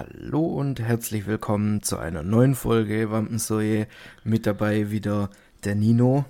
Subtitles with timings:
[0.00, 3.86] Hallo und herzlich willkommen zu einer neuen Folge Wampensäue.
[4.24, 5.28] Mit dabei wieder
[5.64, 6.24] der Nino.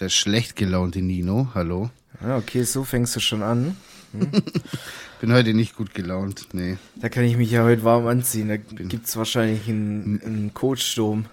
[0.00, 1.90] Der schlecht gelaunte Nino, hallo.
[2.20, 3.76] Ja, okay, so fängst du schon an.
[4.10, 4.32] Hm?
[5.20, 6.76] Bin heute nicht gut gelaunt, nee.
[6.96, 8.48] Da kann ich mich ja heute warm anziehen.
[8.48, 11.26] Da gibt es wahrscheinlich einen, einen Coatsturm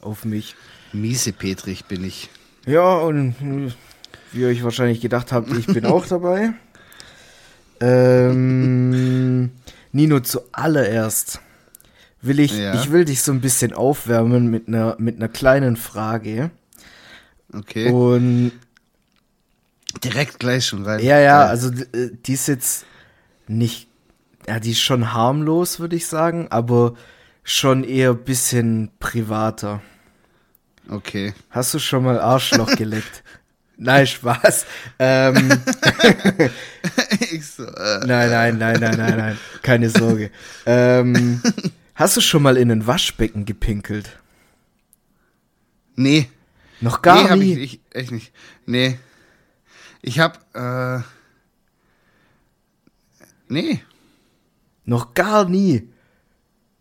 [0.00, 0.56] auf mich.
[0.92, 2.28] Miese Petrich bin ich.
[2.66, 3.36] Ja, und
[4.32, 6.54] wie ihr euch wahrscheinlich gedacht habt, ich bin auch dabei.
[7.80, 9.50] Ähm,
[9.92, 11.40] Nino, zuallererst
[12.22, 12.74] will ich, ja.
[12.74, 16.50] ich will dich so ein bisschen aufwärmen mit einer, mit einer kleinen Frage.
[17.52, 17.90] Okay.
[17.90, 18.52] Und
[20.04, 21.00] direkt gleich schon rein.
[21.00, 22.84] Ja, ja, also äh, die ist jetzt
[23.48, 23.88] nicht,
[24.46, 26.94] ja, die ist schon harmlos, würde ich sagen, aber
[27.42, 29.82] schon eher ein bisschen privater.
[30.88, 31.34] Okay.
[31.50, 33.22] Hast du schon mal Arschloch geleckt?
[33.82, 34.66] Nein, Spaß.
[34.98, 35.36] Ähm,
[37.40, 39.38] so, äh, nein, nein, nein, nein, nein, nein.
[39.62, 40.30] Keine Sorge.
[40.66, 41.42] Ähm,
[41.94, 44.18] hast du schon mal in ein Waschbecken gepinkelt?
[45.96, 46.28] Nee.
[46.82, 47.54] Noch gar nee, nie?
[47.54, 48.32] Hab ich, ich, echt nicht.
[48.66, 48.98] Nee.
[50.02, 51.00] Ich hab, äh,
[53.48, 53.82] nee.
[54.84, 55.88] Noch gar nie?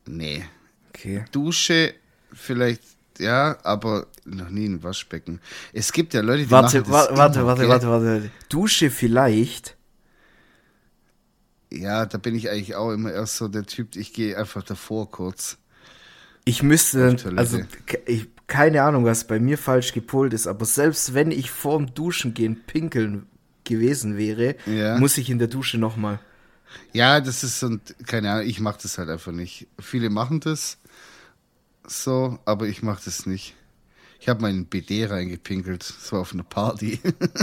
[0.06, 0.44] Nee.
[0.90, 1.24] Okay.
[1.32, 1.94] Dusche
[2.34, 2.84] vielleicht
[3.20, 5.42] ja, aber noch nie ein Waschbecken.
[5.74, 8.32] Es gibt ja Leute, die warte, machen das wa warte, warte, warte, warte.
[8.50, 9.76] Dusche vielleicht.
[11.72, 15.12] Ja, da bin ich eigentlich auch immer erst so der Typ, ich gehe einfach davor
[15.12, 15.58] kurz.
[16.46, 17.60] Ich müsste, also
[18.08, 22.34] ich, keine Ahnung, was bei mir falsch gepolt ist, aber selbst wenn ich vorm Duschen
[22.34, 23.28] gehen pinkeln
[23.66, 24.98] gewesen wäre, ja.
[24.98, 26.20] muss ich in der Dusche nochmal.
[26.92, 29.68] Ja, das ist so, keine Ahnung, ich mache das halt einfach nicht.
[29.80, 30.80] Viele machen das
[31.90, 33.56] so, aber ich mache das nicht.
[34.20, 35.94] Ich habe meinen BD reingepinkelt.
[35.98, 37.00] Das war auf einer Party.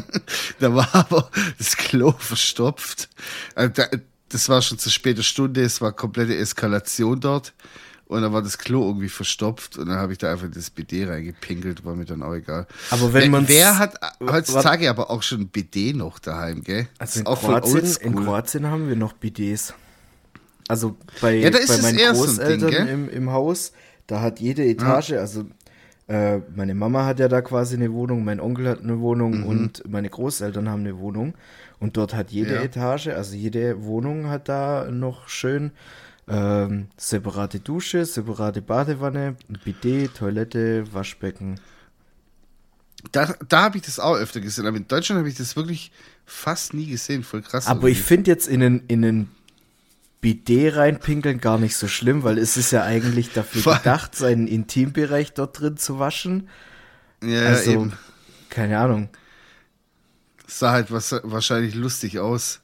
[0.61, 3.09] da war aber das Klo verstopft.
[3.55, 3.83] Also
[4.29, 5.63] das war schon zu später Stunde.
[5.63, 7.55] Es war komplette Eskalation dort.
[8.09, 11.07] Und dann war das Klo irgendwie verstopft und dann habe ich da einfach das BD
[11.07, 12.69] reingepinkelt, war mir dann auch egal.
[12.91, 16.87] Aber wenn man wer hat heutzutage aber auch schon BD noch daheim, gell?
[16.99, 19.75] Also in Kroatien, in Kroatien haben wir noch BDs.
[20.69, 23.73] Also bei, ja, bei meinen Großeltern so Ding, im, im Haus,
[24.07, 25.21] da hat jede Etage, ja.
[25.21, 25.47] also
[26.09, 29.47] äh, meine Mama hat ja da quasi eine Wohnung, mein Onkel hat eine Wohnung mhm.
[29.47, 31.35] und meine Großeltern haben eine Wohnung.
[31.79, 32.63] Und dort hat jede ja.
[32.63, 35.73] Etage, also jede Wohnung hat da noch schön
[36.29, 41.61] ähm, separate Dusche, separate Badewanne, Bidet, Toilette, Waschbecken.
[43.13, 45.93] Da, da habe ich das auch öfter gesehen, aber in Deutschland habe ich das wirklich
[46.25, 47.67] fast nie gesehen, voll krass.
[47.67, 47.93] Aber irgendwie.
[47.93, 49.31] ich finde jetzt in einen, in einen
[50.27, 55.35] Bidet reinpinkeln gar nicht so schlimm, weil es ist ja eigentlich dafür gedacht, seinen Intimbereich
[55.35, 56.49] dort drin zu waschen.
[57.23, 57.93] Ja, also, eben.
[58.51, 59.09] keine Ahnung.
[60.45, 62.61] Das sah halt was, wahrscheinlich lustig aus.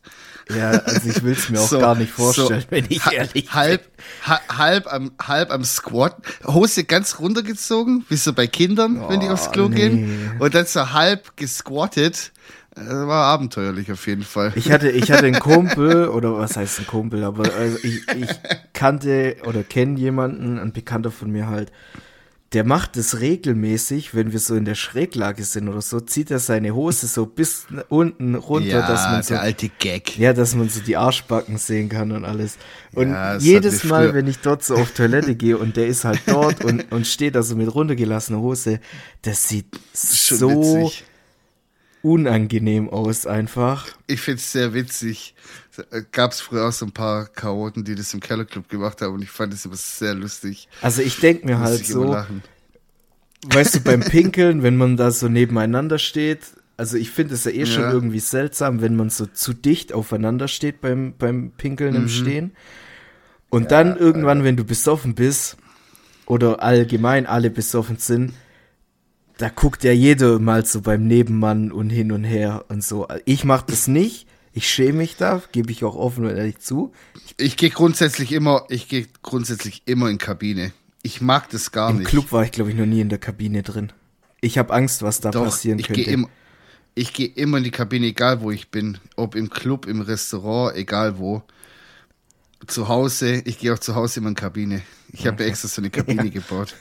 [0.51, 3.55] Ja, also ich will es mir auch so, gar nicht vorstellen, so wenn ich ehrlich
[3.55, 4.59] halb, bin.
[4.59, 9.29] halb am, halb am Squat, Hose ganz runtergezogen, wie so bei Kindern, oh, wenn die
[9.29, 9.77] aufs Klo nee.
[9.77, 10.37] gehen.
[10.41, 12.33] Und dann so halb gesquattet
[12.75, 14.53] war abenteuerlich auf jeden Fall.
[14.55, 18.31] Ich hatte, ich hatte einen Kumpel, oder was heißt ein Kumpel, aber also ich, ich
[18.73, 21.71] kannte oder kenne jemanden, ein Bekannter von mir halt,
[22.53, 26.39] der macht das regelmäßig, wenn wir so in der Schräglage sind oder so, zieht er
[26.39, 29.35] seine Hose so bis unten runter, ja, dass man so.
[29.35, 30.19] Der alte Gag.
[30.19, 32.59] Ja, dass man so die Arschbacken sehen kann und alles.
[32.95, 36.21] Und ja, jedes Mal, wenn ich dort so auf Toilette gehe und der ist halt
[36.27, 38.81] dort und, und steht da so mit runtergelassener Hose,
[39.23, 41.05] das sieht das so witzig
[42.03, 43.87] unangenehm aus einfach.
[44.07, 45.35] Ich find's sehr witzig.
[46.13, 49.31] Gab's früher auch so ein paar Chaoten, die das im Kellerclub gemacht haben und ich
[49.31, 50.69] fand es immer sehr lustig.
[50.83, 52.17] Also ich denk mir halt so,
[53.47, 56.41] weißt du, beim Pinkeln, wenn man da so nebeneinander steht,
[56.77, 57.67] also ich finde es ja eh ja.
[57.67, 62.03] schon irgendwie seltsam, wenn man so zu dicht aufeinander steht beim, beim Pinkeln mhm.
[62.03, 62.53] im Stehen.
[63.51, 65.57] Und ja, dann irgendwann, äh, wenn du besoffen bist,
[66.27, 68.33] oder allgemein alle besoffen sind,
[69.43, 73.09] da guckt ja jeder mal so beim Nebenmann und hin und her und so.
[73.25, 74.29] Ich mach das nicht.
[74.53, 76.93] Ich schäme mich da, gebe ich auch offen und ehrlich zu.
[77.17, 80.71] Ich, ich gehe grundsätzlich immer, ich gehe grundsätzlich immer in Kabine.
[81.03, 82.05] Ich mag das gar Im nicht.
[82.05, 83.93] Im Club war ich glaube ich noch nie in der Kabine drin.
[84.41, 86.05] Ich habe Angst, was da Doch, passieren ich könnte.
[86.05, 86.29] Geh im,
[86.95, 90.77] ich gehe immer in die Kabine, egal wo ich bin, ob im Club, im Restaurant,
[90.77, 91.43] egal wo.
[92.67, 94.83] Zu Hause, ich gehe auch zu Hause immer in die Kabine.
[95.13, 95.49] Ich habe okay.
[95.49, 96.31] extra so eine Kabine ja.
[96.31, 96.75] gebaut.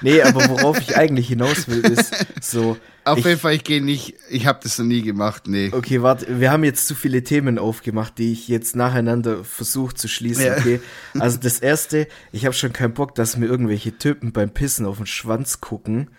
[0.00, 2.76] Nee, aber worauf ich eigentlich hinaus will, ist so.
[3.04, 5.70] Auf ich, jeden Fall, ich gehe nicht, ich habe das noch nie gemacht, nee.
[5.72, 10.08] Okay, warte, wir haben jetzt zu viele Themen aufgemacht, die ich jetzt nacheinander versuche zu
[10.08, 10.58] schließen, ja.
[10.58, 10.80] okay?
[11.18, 14.98] Also das erste, ich habe schon keinen Bock, dass mir irgendwelche Typen beim Pissen auf
[14.98, 16.10] den Schwanz gucken.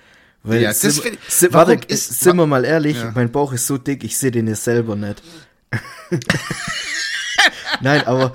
[0.42, 3.12] Weil, ja, das sind, sind, warte, ist, sind wir mal ehrlich, ja.
[3.14, 5.22] mein Bauch ist so dick, ich sehe den ja selber nicht.
[7.82, 8.34] Nein, aber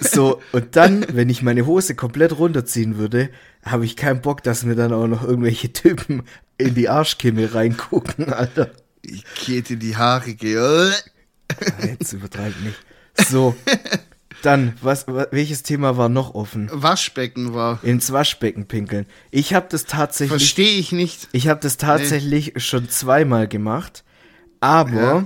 [0.00, 3.30] So, und dann, wenn ich meine Hose komplett runterziehen würde,
[3.64, 6.24] habe ich keinen Bock, dass mir dann auch noch irgendwelche Typen
[6.58, 8.70] in die Arschkimme reingucken, Alter.
[9.02, 10.92] Ich geht in die Haare, gehe.
[11.82, 12.76] Jetzt übertreib nicht.
[13.28, 13.54] So.
[14.42, 16.68] Dann, was, welches Thema war noch offen?
[16.72, 17.82] Waschbecken war.
[17.82, 19.06] Ins Waschbecken pinkeln.
[19.30, 20.40] Ich habe das tatsächlich.
[20.40, 21.28] Verstehe ich nicht.
[21.32, 22.60] Ich habe das tatsächlich nee.
[22.60, 24.04] schon zweimal gemacht,
[24.60, 25.24] aber ja.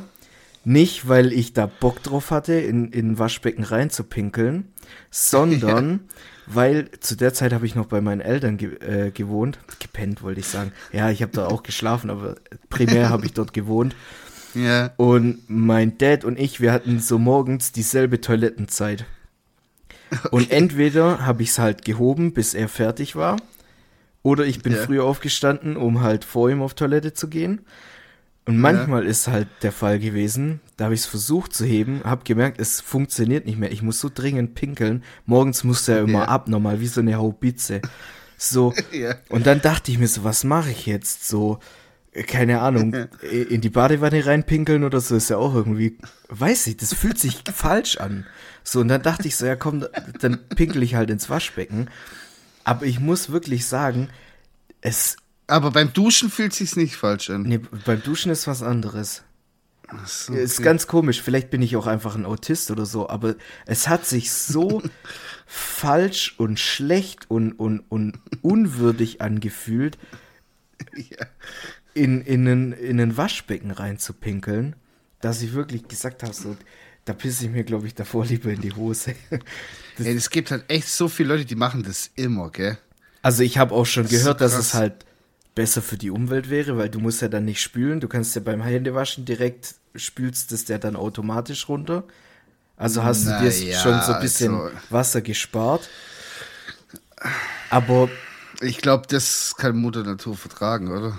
[0.65, 4.73] Nicht, weil ich da Bock drauf hatte, in, in Waschbecken reinzupinkeln,
[5.11, 5.91] sondern
[6.47, 6.55] ja.
[6.55, 9.59] weil zu der Zeit habe ich noch bei meinen Eltern ge äh, gewohnt.
[9.79, 10.73] Gepennt, wollte ich sagen.
[10.93, 12.37] Ja, ich habe da auch geschlafen, aber
[12.69, 13.95] primär habe ich dort gewohnt.
[14.55, 14.93] Ja.
[14.97, 19.07] Und mein Dad und ich, wir hatten so morgens dieselbe Toilettenzeit.
[20.11, 20.29] Okay.
[20.33, 23.37] Und entweder habe ich es halt gehoben, bis er fertig war,
[24.23, 24.79] oder ich bin ja.
[24.79, 27.61] früher aufgestanden, um halt vor ihm auf Toilette zu gehen.
[28.47, 29.11] Und manchmal ja.
[29.11, 32.81] ist halt der Fall gewesen, da habe ich es versucht zu heben, habe gemerkt, es
[32.81, 33.71] funktioniert nicht mehr.
[33.71, 35.05] Ich muss so dringend pinkeln.
[35.27, 36.29] Morgens musste er immer ja.
[36.29, 37.83] abnormal, wie so eine Haubitze.
[38.39, 38.73] So.
[38.93, 39.15] ja.
[39.29, 41.29] Und dann dachte ich mir so, was mache ich jetzt?
[41.29, 41.61] So,
[42.27, 42.95] keine Ahnung,
[43.31, 45.99] in die Badewanne reinpinkeln oder so ist ja auch irgendwie,
[46.29, 48.27] weiß ich, das fühlt sich falsch an.
[48.65, 49.87] So, und dann dachte ich so, ja komm,
[50.21, 51.89] dann pinkel ich halt ins Waschbecken.
[52.65, 54.09] Aber ich muss wirklich sagen,
[54.81, 55.17] es.
[55.51, 57.43] Aber beim Duschen fühlt sich's nicht falsch an.
[57.43, 59.23] Nee, beim Duschen ist was anderes.
[60.07, 60.43] So, okay.
[60.43, 63.35] Ist ganz komisch, vielleicht bin ich auch einfach ein Autist oder so, aber
[63.67, 64.83] es hat sich so
[65.47, 69.99] falsch und schlecht und, und, und unwürdig angefühlt.
[70.95, 71.27] Ja
[71.95, 74.77] in, in, einen, in ein Waschbecken reinzupinkeln,
[75.21, 76.57] dass ich wirklich gesagt habe, so,
[77.05, 79.15] da pisse ich mir, glaube ich, davor lieber in die Hose.
[79.99, 82.79] Das Ey, es gibt halt echt so viele Leute, die machen das immer, gell?
[83.21, 85.05] Also ich habe auch schon das gehört, so dass es halt
[85.61, 88.01] besser für die Umwelt wäre, weil du musst ja dann nicht spülen.
[88.01, 92.05] Du kannst ja beim Händewaschen direkt spülst das ja dann automatisch runter.
[92.79, 94.75] Also hast Na du dir ja, schon so ein bisschen also.
[94.89, 95.87] Wasser gespart.
[97.69, 98.09] Aber
[98.63, 101.19] ich glaube, das kann Mutter Natur vertragen, oder?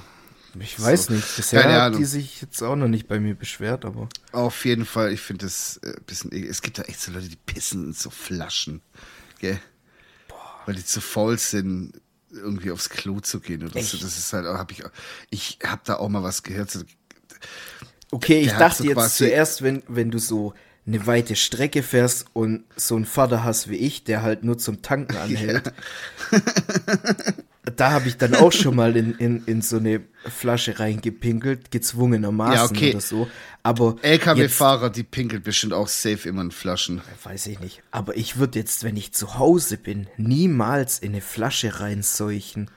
[0.59, 1.13] Ich weiß so.
[1.13, 1.35] nicht.
[1.35, 4.09] Bisher hat die sich jetzt auch noch nicht bei mir beschwert, aber.
[4.31, 6.31] Auf jeden Fall, ich finde das ein äh, bisschen.
[6.31, 8.81] Es gibt da echt so Leute, die pissen in so Flaschen.
[9.37, 9.59] Gell?
[10.27, 10.61] Boah.
[10.65, 11.93] Weil die zu faul sind,
[12.31, 13.89] irgendwie aufs Klo zu gehen oder echt?
[13.89, 13.97] so.
[13.97, 14.83] Das ist halt, habe ich.
[15.29, 16.77] Ich habe da auch mal was gehört.
[18.11, 20.53] Okay, ich dachte so jetzt zuerst, wenn, wenn du so
[20.85, 24.81] eine weite Strecke fährst und so einen Vater hast wie ich, der halt nur zum
[24.81, 25.73] Tanken anhält.
[26.31, 26.39] Ja.
[27.63, 32.75] da habe ich dann auch schon mal in, in, in so eine Flasche reingepinkelt, gezwungenermaßen
[32.75, 32.91] ja, okay.
[32.91, 33.27] oder so.
[33.61, 37.01] Aber LKW-Fahrer, die pinkelt bestimmt auch safe immer in Flaschen.
[37.23, 37.83] Weiß ich nicht.
[37.91, 42.71] Aber ich würde jetzt, wenn ich zu Hause bin, niemals in eine Flasche reinseuchen.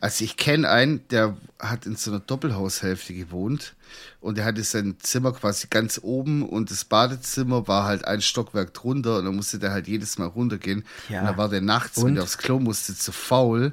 [0.00, 3.74] Also ich kenne einen, der hat in so einer Doppelhaushälfte gewohnt
[4.20, 8.72] und er hatte sein Zimmer quasi ganz oben und das Badezimmer war halt ein Stockwerk
[8.74, 10.84] drunter und dann musste der halt jedes Mal runtergehen.
[11.08, 11.20] Ja.
[11.20, 12.06] Und da war der nachts, und?
[12.06, 13.72] wenn er aufs Klo musste, zu faul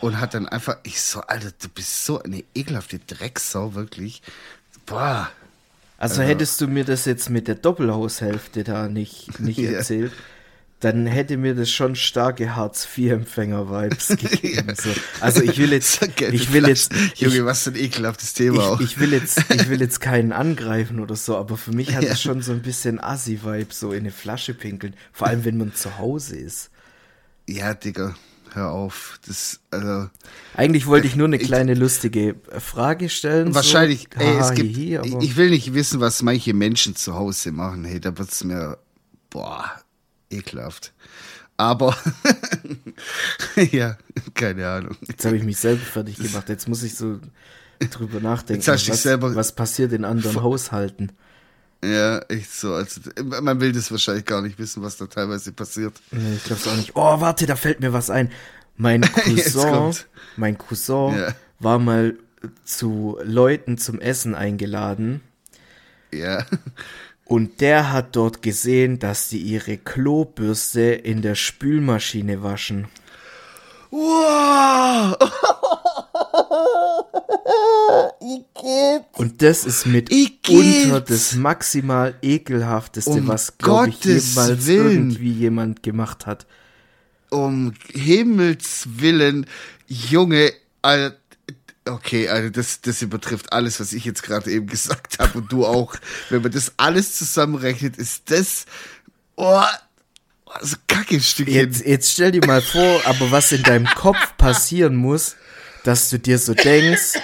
[0.00, 4.20] und hat dann einfach, ich so, Alter, du bist so eine ekelhafte Drecksau, wirklich.
[4.84, 5.30] Boah.
[5.96, 9.70] Also, also hättest du mir das jetzt mit der Doppelhaushälfte da nicht, nicht ja.
[9.70, 10.12] erzählt,
[10.82, 14.68] dann hätte mir das schon starke Hartz-IV-Empfänger-Vibes gegeben.
[14.68, 14.74] ja.
[14.74, 14.90] so.
[15.20, 16.02] Also ich will jetzt,
[16.32, 18.80] ich will jetzt, Junge, was für ein ekelhaftes Thema ich, auch.
[18.80, 22.20] Ich will jetzt, ich will jetzt keinen angreifen oder so, aber für mich hat es
[22.20, 24.94] schon so ein bisschen Assi-Vibe, so in eine Flasche pinkeln.
[25.12, 26.70] Vor allem, wenn man zu Hause ist.
[27.48, 28.16] Ja, Digga
[28.54, 29.18] hör auf.
[29.26, 30.10] Das, also,
[30.54, 33.54] Eigentlich wollte ich nur eine kleine ich, lustige Frage stellen.
[33.54, 34.20] Wahrscheinlich, so.
[34.20, 37.84] ey, es gibt, hi, ich will nicht wissen, was manche Menschen zu Hause machen.
[37.84, 38.78] Hey, da wird es mir,
[39.30, 39.70] boah,
[40.32, 40.92] ekelhaft.
[41.56, 41.96] Aber,
[43.70, 43.96] ja,
[44.34, 44.96] keine Ahnung.
[45.06, 46.48] Jetzt habe ich mich selber fertig gemacht.
[46.48, 47.20] Jetzt muss ich so
[47.78, 51.12] drüber nachdenken, was, was passiert in anderen Haushalten.
[51.84, 52.74] Ja, echt so.
[52.74, 55.94] Also, man will das wahrscheinlich gar nicht wissen, was da teilweise passiert.
[56.36, 56.92] Ich glaube auch nicht.
[56.94, 58.30] Oh, warte, da fällt mir was ein.
[58.76, 59.94] Mein Cousin,
[60.36, 61.34] mein Cousin ja.
[61.58, 62.16] war mal
[62.64, 65.20] zu Leuten zum Essen eingeladen.
[66.12, 66.44] Ja.
[67.32, 72.88] Und der hat dort gesehen, dass die ihre Klobürste in der Spülmaschine waschen.
[73.90, 75.16] Wow!
[79.16, 84.92] Und das ist mitunter das maximal ekelhafteste, um was, glaube ich, jemals Willen.
[84.92, 86.46] irgendwie jemand gemacht hat.
[87.30, 89.46] Um Himmels Willen,
[89.86, 91.16] Junge, Alter,
[91.88, 95.66] okay, also das, das übertrifft alles, was ich jetzt gerade eben gesagt habe und du
[95.66, 95.94] auch.
[96.30, 98.66] Wenn man das alles zusammenrechnet, ist das,
[99.36, 99.62] oh,
[100.60, 101.54] so kacke Stückchen.
[101.54, 105.36] Jetzt, jetzt stell dir mal vor, aber was in deinem Kopf passieren muss,
[105.84, 107.14] dass du dir so denkst,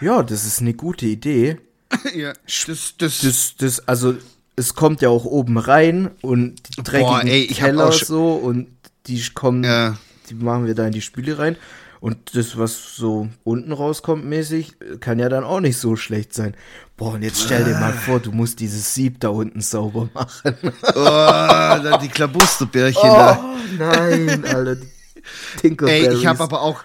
[0.00, 1.58] ja, das ist eine gute Idee.
[2.14, 4.14] ja, das, das, das, das, also
[4.56, 8.68] es kommt ja auch oben rein und die dreckigen Boah, ey, Teller so und
[9.06, 9.96] die kommen, ja.
[10.28, 11.56] die machen wir da in die Spüle rein.
[12.00, 16.54] Und das, was so unten rauskommt mäßig, kann ja dann auch nicht so schlecht sein.
[16.96, 20.56] Boah, und jetzt stell dir mal vor, du musst dieses Sieb da unten sauber machen.
[20.94, 23.56] Oh, die Klabusterbärchen oh, da.
[23.78, 24.76] nein, Alter.
[25.62, 26.82] Ey, ich habe aber auch,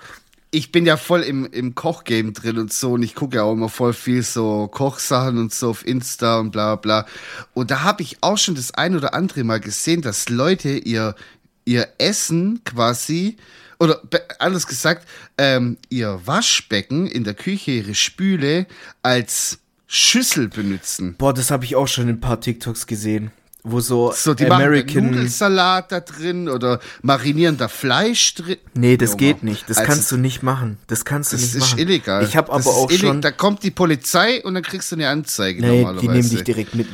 [0.51, 3.53] ich bin ja voll im, im Kochgame drin und so und ich gucke ja auch
[3.53, 7.07] immer voll viel so Kochsachen und so auf Insta und bla bla.
[7.53, 11.15] Und da habe ich auch schon das ein oder andere Mal gesehen, dass Leute ihr,
[11.65, 13.37] ihr Essen quasi,
[13.83, 14.01] oder
[14.39, 18.65] anders gesagt, ähm, ihr Waschbecken in der Küche, ihre Spüle
[19.01, 21.15] als Schüssel benutzen.
[21.17, 23.31] Boah, das habe ich auch schon in ein paar TikToks gesehen
[23.63, 28.57] wo so, so die American Nudelsalat da drin oder marinieren da Fleisch drin.
[28.73, 29.19] Nee, das Junge.
[29.19, 29.69] geht nicht.
[29.69, 30.77] Das also, kannst du nicht machen.
[30.87, 31.59] Das kannst du nicht machen.
[31.59, 32.23] Das ist illegal.
[32.25, 35.61] Ich habe aber auch schon da kommt die Polizei und dann kriegst du eine Anzeige
[35.61, 36.87] nee, die nehmen dich direkt mit.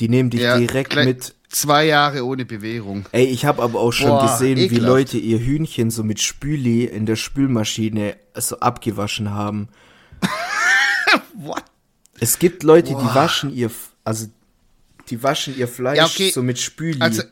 [0.00, 3.06] Die nehmen dich ja, direkt mit zwei Jahre ohne Bewährung.
[3.12, 4.70] Ey, ich habe aber auch schon Boah, gesehen, ekelhaft.
[4.70, 9.68] wie Leute ihr Hühnchen so mit Spüli in der Spülmaschine so abgewaschen haben.
[11.34, 11.64] What?
[12.18, 13.02] Es gibt Leute, Boah.
[13.02, 13.70] die waschen ihr
[14.04, 14.26] also
[15.10, 16.30] die waschen ihr Fleisch ja, okay.
[16.30, 17.00] so mit Spüli.
[17.00, 17.22] Also,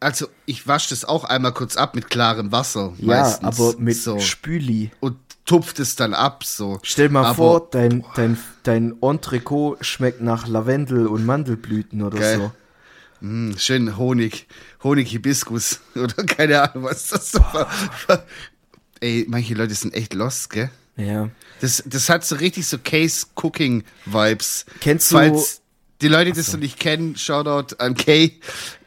[0.00, 2.92] also ich wasche das auch einmal kurz ab mit klarem Wasser.
[2.98, 3.44] Ja, meistens.
[3.44, 4.18] aber mit so.
[4.18, 4.90] Spüli.
[5.00, 6.78] Und tupft es dann ab, so.
[6.82, 12.36] Stell mal aber, vor, dein, dein, dein Entrecot schmeckt nach Lavendel und Mandelblüten oder geil.
[12.38, 12.52] so.
[13.20, 14.46] Mm, schön Honig,
[14.82, 17.68] Honig-Hibiskus oder keine Ahnung, was das so war.
[19.00, 20.70] Ey, manche Leute sind echt lost, gell?
[20.96, 21.30] Ja.
[21.60, 24.66] Das, das hat so richtig so Case-Cooking-Vibes.
[24.80, 25.62] Kennst du, Falls,
[26.00, 26.58] die Leute, die das so.
[26.58, 28.38] nicht kennen, Shoutout an Kay.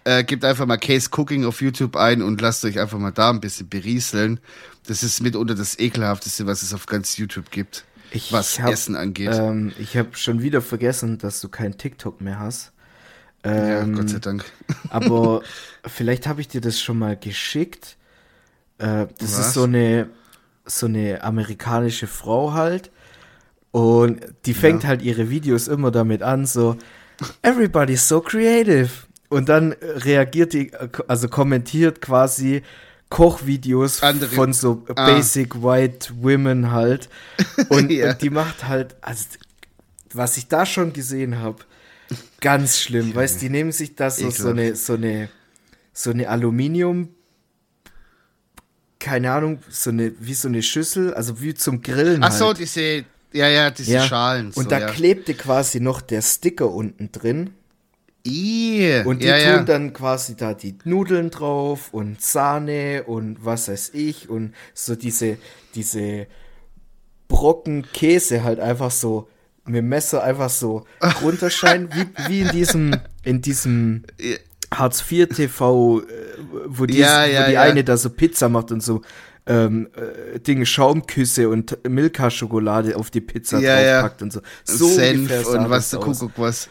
[0.03, 3.29] Äh, gebt einfach mal Case Cooking auf YouTube ein und lasst euch einfach mal da
[3.29, 4.39] ein bisschen berieseln.
[4.88, 8.95] Das ist mitunter das ekelhafteste, was es auf ganz YouTube gibt, ich was hab, Essen
[8.95, 9.31] angeht.
[9.33, 12.71] Ähm, ich habe schon wieder vergessen, dass du kein TikTok mehr hast.
[13.43, 14.46] Ähm, ja, Gott sei Dank.
[14.89, 15.41] aber
[15.86, 17.98] vielleicht habe ich dir das schon mal geschickt.
[18.77, 19.48] Äh, das was?
[19.48, 20.10] ist so eine
[20.69, 22.91] so eine amerikanische Frau halt.
[23.72, 24.89] Und die fängt ja.
[24.89, 26.77] halt ihre Videos immer damit an, so,
[27.41, 28.89] everybody's so creative.
[29.29, 30.72] Und dann reagiert die,
[31.08, 32.63] also kommentiert quasi
[33.10, 34.34] Kochvideos Andere.
[34.34, 35.05] von so ah.
[35.05, 37.10] Basic White Women halt.
[37.69, 38.12] Und, ja.
[38.12, 39.25] und, die macht halt, also
[40.13, 41.58] was ich da schon gesehen habe,
[42.41, 43.13] ganz schlimm.
[43.13, 45.29] Weißt die nehmen sich da so, so eine, so eine,
[45.93, 47.09] so eine Aluminium,
[48.99, 52.23] keine Ahnung, so eine, wie so eine Schüssel, also wie zum Grillen.
[52.23, 52.59] Ach so, halt.
[52.59, 54.05] diese, ja, ja, diese ja.
[54.05, 54.47] Schalen.
[54.47, 54.87] Und so, da ja.
[54.87, 57.51] klebte quasi noch der Sticker unten drin.
[58.27, 59.63] Ii, und die ja, tun ja.
[59.63, 65.37] dann quasi da die Nudeln drauf und Sahne und was weiß ich und so diese,
[65.73, 66.27] diese
[67.29, 69.29] Brocken Käse halt einfach so
[69.69, 70.85] mit dem Messer einfach so
[71.21, 74.03] runterscheinen, wie, wie in diesem, in diesem
[74.73, 76.03] Hartz IV TV, äh,
[76.67, 79.01] wo die, ja, ja, wo die eine da so Pizza macht und so
[79.45, 84.25] ähm, äh, Dinge, Schaumküsse und Milka-Schokolade auf die Pizza ja, draufpackt ja.
[84.25, 84.41] und so.
[84.63, 86.69] So Senf und was der Kuckuck was.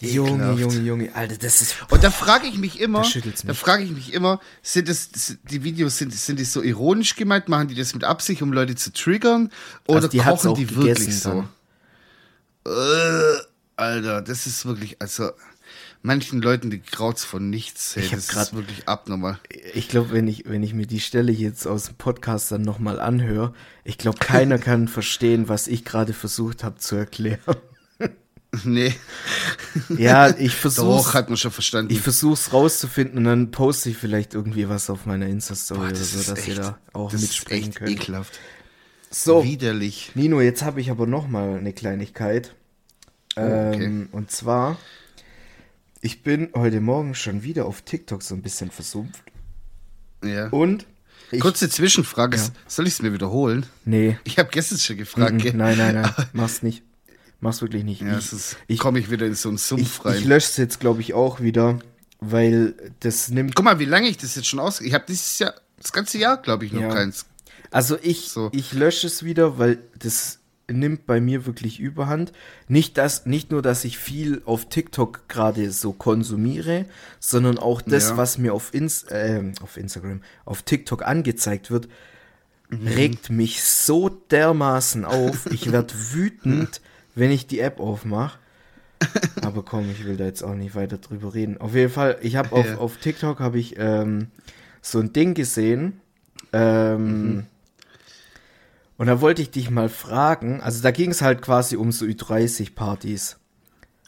[0.00, 1.76] Junge, Junge, Junge, Alter, das ist.
[1.90, 3.04] Und da frage ich mich immer,
[3.44, 5.10] da frage ich mich immer, sind das,
[5.42, 7.50] die Videos, sind, sind die so ironisch gemeint?
[7.50, 9.52] Machen die das mit Absicht, um Leute zu triggern?
[9.86, 11.44] Oder also die kochen die wirklich so?
[12.66, 13.42] Äh,
[13.76, 15.30] Alter, das ist wirklich, also,
[16.02, 17.96] manchen Leuten die graut's von nichts.
[17.96, 19.38] Hey, ich das grad, ist wirklich abnormal.
[19.74, 23.00] Ich glaube, wenn ich, wenn ich mir die Stelle jetzt aus dem Podcast dann nochmal
[23.00, 27.40] anhöre, ich glaube, keiner kann verstehen, was ich gerade versucht habe zu erklären.
[28.64, 28.92] Nee.
[29.96, 30.86] Ja, ich versuche.
[30.86, 31.92] Doch, hat man schon verstanden.
[31.92, 35.94] Ich versuche es rauszufinden und dann poste ich vielleicht irgendwie was auf meiner Insta-Story oder
[35.94, 37.90] so, dass echt, ihr da auch das mitspringen ist echt könnt.
[37.90, 38.40] Ekelhaft.
[39.10, 39.44] So.
[39.44, 40.12] Widerlich.
[40.14, 42.54] Nino, jetzt habe ich aber nochmal eine Kleinigkeit.
[43.36, 43.84] Oh, okay.
[43.84, 44.78] Ähm, und zwar
[46.02, 49.22] ich bin heute Morgen schon wieder auf TikTok so ein bisschen versumpft.
[50.24, 50.48] Ja.
[50.48, 50.86] Und
[51.30, 52.48] ich, Kurze Zwischenfrage, ja.
[52.66, 53.66] soll ich es mir wiederholen?
[53.84, 54.18] Nee.
[54.24, 55.32] Ich habe gestern schon gefragt.
[55.32, 56.82] Mm Nein, nein, nein, mach's nicht.
[57.40, 58.02] Mach's wirklich nicht.
[58.02, 58.18] Ja,
[58.66, 60.18] ich komme ich wieder in so einen Sumpf ich, rein.
[60.18, 61.78] Ich lösche es jetzt, glaube ich, auch wieder,
[62.18, 63.54] weil das nimmt.
[63.54, 64.80] Guck mal, wie lange ich das jetzt schon aus.
[64.80, 66.92] Ich habe dieses Jahr, das ganze Jahr, glaube ich, noch ja.
[66.92, 67.26] keins.
[67.70, 68.50] Also ich, so.
[68.52, 70.40] ich lösche es wieder, weil das
[70.72, 72.32] nimmt bei mir wirklich Überhand.
[72.68, 76.86] Nicht das, nicht nur, dass ich viel auf TikTok gerade so konsumiere,
[77.18, 78.16] sondern auch das, ja.
[78.16, 81.88] was mir auf, Ins äh, auf Instagram, auf TikTok angezeigt wird,
[82.68, 82.86] mhm.
[82.86, 85.46] regt mich so dermaßen auf.
[85.52, 86.80] Ich werde wütend,
[87.14, 88.38] wenn ich die App aufmache.
[89.40, 91.58] Aber komm, ich will da jetzt auch nicht weiter drüber reden.
[91.58, 92.76] Auf jeden Fall, ich habe auf, ja.
[92.76, 94.28] auf TikTok habe ich ähm,
[94.82, 96.00] so ein Ding gesehen.
[96.52, 97.46] Ähm, mhm
[99.00, 102.04] und da wollte ich dich mal fragen, also da ging es halt quasi um so
[102.04, 103.38] Ü30-Partys.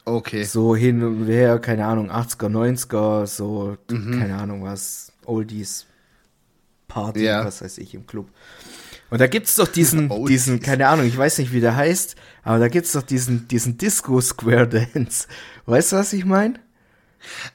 [0.05, 0.45] Okay.
[0.45, 4.19] So hin und her, keine Ahnung, 80er, 90er, so, mhm.
[4.19, 5.87] keine Ahnung was, Oldies
[6.89, 7.43] Party, ja.
[7.43, 8.29] was weiß ich, im Club.
[9.09, 12.59] Und da gibt's doch diesen, diesen, keine Ahnung, ich weiß nicht, wie der heißt, aber
[12.59, 15.27] da gibt's doch diesen, diesen Disco Square Dance.
[15.65, 16.61] Weißt du, was ich meine?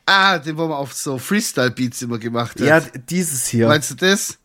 [0.08, 2.68] Ah, den, wo man auf so Freestyle-Beats immer gemacht hat.
[2.68, 3.68] Ja, dieses hier.
[3.68, 4.40] Meinst du das?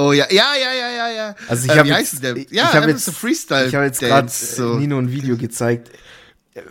[0.00, 1.34] Oh ja, ja, ja, ja, ja, ja.
[1.48, 2.36] Also ich äh, habe jetzt, der?
[2.36, 3.66] ja, ich habe jetzt so Freestyle.
[3.66, 4.78] Ich habe jetzt gerade so.
[4.78, 5.90] Nino ein Video gezeigt.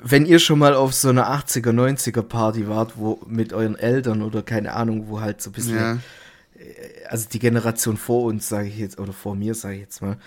[0.03, 4.21] Wenn ihr schon mal auf so einer 80er, 90er Party wart, wo mit euren Eltern
[4.21, 5.93] oder keine Ahnung, wo halt so ein bisschen, ja.
[5.93, 10.01] Äh, also die Generation vor uns, sage ich jetzt, oder vor mir, sage ich jetzt
[10.01, 10.17] mal,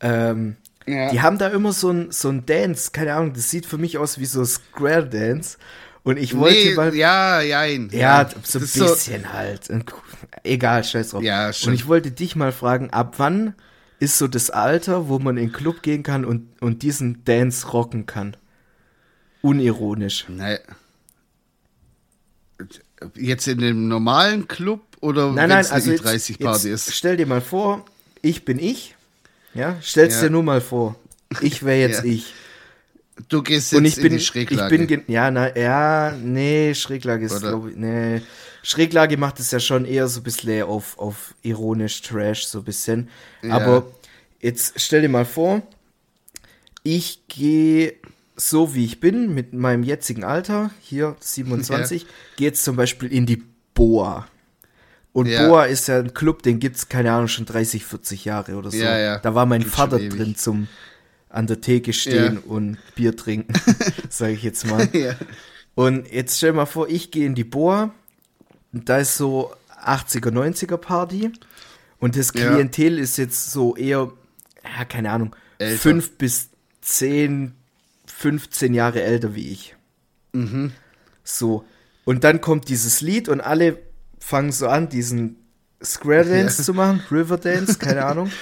[0.00, 1.10] ähm, ja.
[1.10, 3.98] die haben da immer so ein, so ein Dance, keine Ahnung, das sieht für mich
[3.98, 5.58] aus wie so Square Dance.
[6.02, 6.94] Und ich wollte nee, mal.
[6.94, 7.90] Ja, jein.
[7.92, 9.68] Ja, ja so ein bisschen so halt.
[10.44, 11.22] Egal, scheiß drauf.
[11.22, 11.70] Ja, schon.
[11.70, 13.54] Und ich wollte dich mal fragen, ab wann
[13.98, 17.68] ist so das Alter, wo man in den Club gehen kann und, und diesen Dance
[17.68, 18.36] rocken kann?
[19.42, 20.26] Unironisch.
[20.28, 20.58] Nein.
[23.14, 26.94] Jetzt in dem normalen Club oder nein, nein, also 30 Party ist?
[26.94, 27.84] Stell dir mal vor,
[28.20, 28.94] ich bin ich.
[29.54, 30.22] Ja, stell's ja.
[30.22, 30.96] dir nur mal vor.
[31.40, 32.10] Ich wäre jetzt ja.
[32.10, 32.34] ich.
[33.28, 34.74] Du gehst jetzt und ich in bin, die Schräglage.
[34.74, 38.22] Ich bin, ja, na, ja, nee, Schräglage ist, glaube ich, nee.
[38.62, 42.64] Schräglage macht es ja schon eher so ein bisschen auf, auf ironisch Trash, so ein
[42.64, 43.08] bisschen.
[43.42, 43.54] Ja.
[43.54, 43.86] Aber
[44.40, 45.62] jetzt stell dir mal vor,
[46.82, 47.94] ich gehe
[48.36, 52.08] so wie ich bin, mit meinem jetzigen Alter, hier 27, ja.
[52.36, 53.42] gehe jetzt zum Beispiel in die
[53.74, 54.26] Boa.
[55.12, 55.46] Und ja.
[55.46, 58.70] Boa ist ja ein Club, den gibt es, keine Ahnung, schon 30, 40 Jahre oder
[58.70, 58.78] so.
[58.78, 59.18] Ja.
[59.18, 60.68] Da war mein Gibt Vater drin zum
[61.28, 63.52] an der Theke stehen und Bier trinken,
[64.08, 64.88] sage ich jetzt mal.
[65.76, 67.94] Und jetzt stell mal vor, ich gehe in die Boa,
[68.72, 69.52] da ist so
[69.84, 71.32] 80er, 90er Party
[71.98, 73.02] und das Klientel ja.
[73.02, 74.12] ist jetzt so eher,
[74.64, 75.78] ja, keine Ahnung, älter.
[75.78, 76.50] fünf bis
[76.80, 77.54] zehn,
[78.06, 79.76] 15 Jahre älter wie ich.
[80.32, 80.72] Mhm.
[81.24, 81.64] So.
[82.04, 83.78] Und dann kommt dieses Lied und alle
[84.18, 85.36] fangen so an, diesen
[85.82, 86.64] Square Dance ja.
[86.64, 88.30] zu machen, River Dance, keine Ahnung.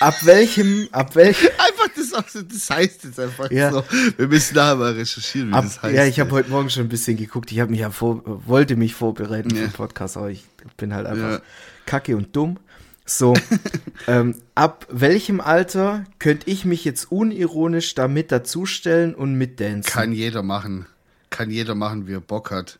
[0.00, 1.48] ab welchem, ab welchem.
[1.58, 3.70] Einfach das, auch, das heißt jetzt einfach ja.
[3.70, 3.84] so.
[4.16, 5.94] Wir müssen nachher mal recherchieren, wie ab, das heißt.
[5.94, 7.50] Ja, ich habe heute Morgen schon ein bisschen geguckt.
[7.52, 9.62] Ich habe mich ja vor, wollte mich vorbereiten ja.
[9.62, 10.44] für den Podcast, aber ich
[10.76, 11.42] bin halt einfach ja.
[11.86, 12.58] kacke und dumm.
[13.04, 13.34] So,
[14.08, 19.92] ähm, ab welchem Alter könnte ich mich jetzt unironisch damit dazustellen und mitdancen?
[19.92, 20.86] Kann jeder machen.
[21.30, 22.78] Kann jeder machen, wie er Bock hat.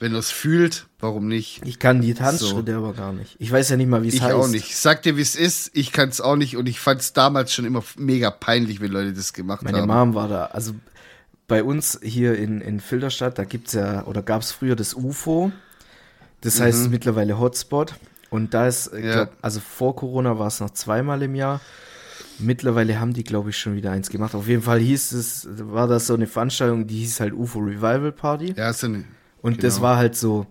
[0.00, 1.62] Wenn er es fühlt, warum nicht?
[1.64, 2.78] Ich kann die Tanzschritte so.
[2.78, 3.36] aber gar nicht.
[3.38, 4.24] Ich weiß ja nicht mal, wie es heißt.
[4.24, 4.76] Ich auch nicht.
[4.76, 5.70] Sag dir, wie es ist.
[5.72, 6.56] Ich kann es auch nicht.
[6.56, 9.88] Und ich fand es damals schon immer mega peinlich, wenn Leute das gemacht Meine haben.
[9.88, 10.46] Meine Mom war da.
[10.46, 10.74] Also
[11.46, 14.94] bei uns hier in, in Filderstadt, da gibt es ja, oder gab es früher das
[14.94, 15.52] UFO.
[16.40, 16.64] Das mhm.
[16.64, 17.94] heißt mittlerweile Hotspot.
[18.30, 18.98] Und da ist, ja.
[19.12, 21.60] glaub, also vor Corona war es noch zweimal im Jahr.
[22.40, 24.34] Mittlerweile haben die, glaube ich, schon wieder eins gemacht.
[24.34, 28.10] Auf jeden Fall hieß es, war das so eine Veranstaltung, die hieß halt UFO Revival
[28.10, 28.54] Party.
[28.56, 29.04] Ja, ist eine
[29.44, 29.62] und genau.
[29.62, 30.46] das war halt so,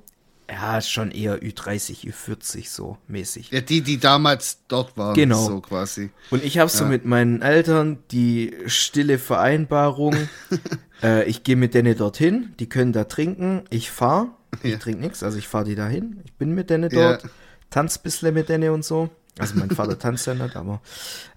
[0.48, 3.50] ja, schon eher Ü30, Ü40 so mäßig.
[3.50, 5.44] Ja, die, die damals dort waren, genau.
[5.48, 6.12] so quasi.
[6.30, 10.16] Und ich habe so mit meinen Eltern die stille Vereinbarung,
[11.04, 14.28] äh, ich gehe mit denen dorthin, die können da trinken, ich fahre,
[14.62, 14.78] ich ja.
[14.78, 17.30] trinke nichts, also ich fahre die dahin, ich bin mit denen dort, ja.
[17.72, 19.10] tanz bisschen mit denen und so.
[19.40, 20.82] Also mein Vater tanzt ja nicht, aber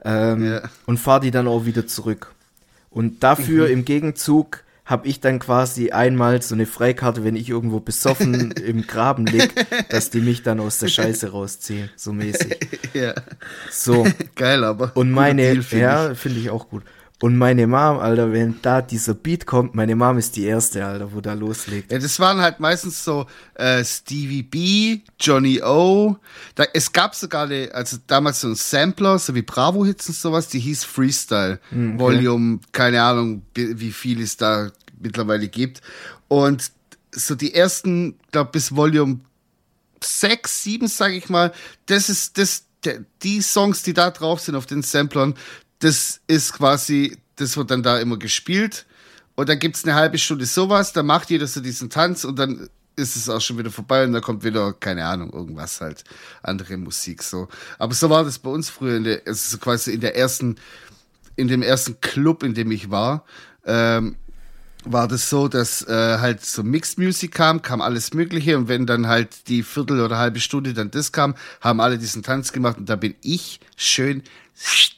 [0.05, 0.61] ähm, ja.
[0.85, 2.35] und fahre die dann auch wieder zurück.
[2.91, 3.73] Und dafür mhm.
[3.73, 8.87] im Gegenzug habe ich dann quasi einmal so eine Freikarte, wenn ich irgendwo besoffen im
[8.87, 9.53] Graben lieg,
[9.91, 12.57] dass die mich dann aus der Scheiße rausziehen, so mäßig.
[12.95, 13.15] Ja.
[13.71, 14.07] So.
[14.37, 14.93] Geil, aber.
[14.95, 16.83] Und meine, Deal, find ja, finde ich auch gut.
[17.19, 21.15] Und meine Mom, Alter, wenn da dieser Beat kommt, meine Mom ist die erste, Alter,
[21.15, 21.91] wo da loslegt.
[21.91, 26.17] Ja, das waren halt meistens so äh, Stevie B, Johnny O.
[26.57, 30.15] Da, es gab sogar eine, also damals so ein Sampler, so wie Bravo Hits und
[30.15, 31.59] sowas, die hieß Freestyle.
[31.71, 32.01] Hm, okay.
[32.01, 35.81] Volume, keine Ahnung, wie viel es da mittlerweile gibt.
[36.29, 36.71] Und
[37.13, 39.21] so die ersten, glaube bis Volume
[40.05, 41.53] 6, 7, sage ich mal,
[41.87, 42.65] das ist das,
[43.23, 45.35] die Songs, die da drauf sind auf den Samplern,
[45.81, 48.87] das ist quasi, das wird dann da immer gespielt.
[49.35, 52.69] Und dann gibt's eine halbe Stunde sowas, dann macht jeder so diesen Tanz und dann
[52.97, 56.05] ist es auch schon wieder vorbei und dann kommt wieder, keine Ahnung, irgendwas halt,
[56.43, 57.49] andere Musik so.
[57.79, 60.57] Aber so war das bei uns früher, in der, also quasi in der ersten,
[61.37, 63.27] in dem ersten Club, in dem ich war,
[63.67, 64.17] ähm,
[64.87, 68.87] war das so, dass äh, halt so Mixed Music kam, kam alles Mögliche und wenn
[68.87, 72.79] dann halt die Viertel oder halbe Stunde dann das kam, haben alle diesen Tanz gemacht
[72.79, 74.23] und da bin ich schön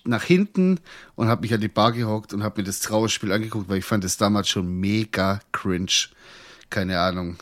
[0.04, 0.78] nach hinten
[1.16, 3.84] und habe mich an die Bar gehockt und habe mir das Trauerspiel angeguckt, weil ich
[3.84, 6.08] fand das damals schon mega cringe.
[6.70, 7.36] Keine Ahnung.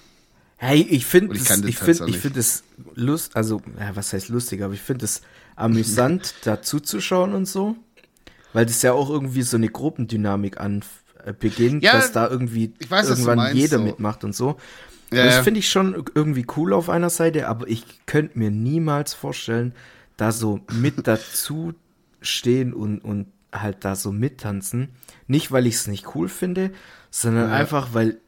[0.56, 1.78] Hey, ich finde ich, finde ich
[2.18, 5.20] finde es lust, also ja, was heißt lustig, aber ich finde es
[5.54, 7.76] amüsant da zuzuschauen und so,
[8.54, 12.72] weil das ja auch irgendwie so eine Gruppendynamik an äh, beginnt, ja, dass da irgendwie
[12.88, 13.84] weiß, irgendwann meinst, jeder so.
[13.84, 14.56] mitmacht und so.
[15.12, 19.14] Ja, das finde ich schon irgendwie cool auf einer Seite, aber ich könnte mir niemals
[19.14, 19.72] vorstellen,
[20.16, 21.74] da so mit dazu
[22.20, 24.88] stehen und, und halt da so mittanzen.
[25.28, 26.72] Nicht, weil ich es nicht cool finde,
[27.10, 27.56] sondern ja.
[27.56, 28.18] einfach, weil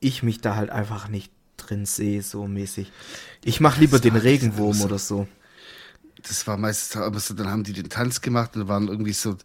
[0.00, 2.92] ich mich da halt einfach nicht drin sehe, so mäßig.
[3.44, 5.26] Ich mache lieber den Regenwurm oder so.
[6.22, 9.36] Das war meistens aber so, dann haben die den Tanz gemacht und waren irgendwie so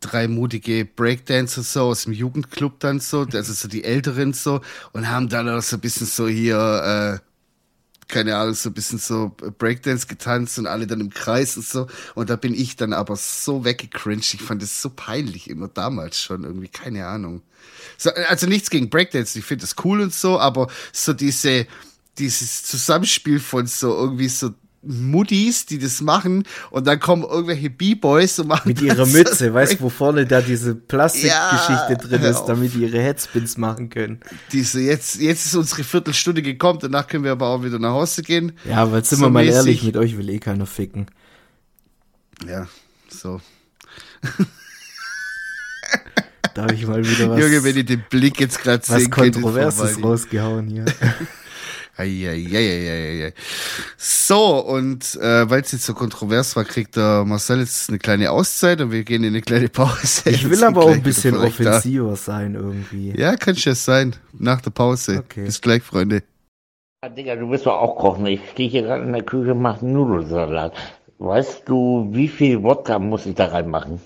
[0.00, 4.60] drei mutige Breakdancer so aus dem Jugendclub dann so, also so die Älteren so
[4.92, 7.26] und haben dann auch so ein bisschen so hier, äh,
[8.08, 11.86] keine Ahnung, so ein bisschen so Breakdance getanzt und alle dann im Kreis und so.
[12.14, 14.34] Und da bin ich dann aber so weggecringed.
[14.34, 17.42] Ich fand das so peinlich immer damals schon irgendwie, keine Ahnung.
[17.96, 21.66] So, also nichts gegen Breakdance, ich finde das cool und so, aber so diese,
[22.18, 28.38] dieses Zusammenspiel von so irgendwie so Muttis, die das machen und dann kommen irgendwelche B-Boys
[28.38, 32.44] und machen mit ihrer Mütze, weißt du, wo vorne da diese Plastikgeschichte ja, drin ist,
[32.44, 34.20] damit die ihre Headspins machen können.
[34.52, 38.22] Diese jetzt jetzt ist unsere Viertelstunde gekommen, danach können wir aber auch wieder nach Hause
[38.22, 38.52] gehen.
[38.64, 39.56] Ja, aber jetzt sind so wir mal mäßig.
[39.56, 41.06] ehrlich, mit euch will eh keiner ficken.
[42.48, 42.66] Ja,
[43.08, 43.40] so.
[46.54, 50.02] Darf ich mal wieder was Junge, wenn ich den Blick jetzt gerade sehe, was Kontroverses
[50.02, 50.86] rausgehauen hier.
[51.96, 53.32] Eieieiei.
[53.96, 58.30] So, und äh, weil es jetzt so kontrovers war, kriegt der Marcel jetzt eine kleine
[58.30, 60.30] Auszeit und wir gehen in eine kleine Pause.
[60.30, 62.16] Ich will aber auch ein bisschen offensiver da.
[62.16, 63.12] sein irgendwie.
[63.18, 64.16] Ja, kann schon sein.
[64.38, 65.18] Nach der Pause.
[65.18, 65.44] Okay.
[65.44, 66.22] Bis gleich, Freunde.
[67.02, 68.26] Ja, Digga, du willst doch auch kochen.
[68.26, 70.74] Ich stehe hier gerade in der Küche und mache Nudelsalat.
[71.18, 74.00] Weißt du, wie viel Wodka muss ich da reinmachen?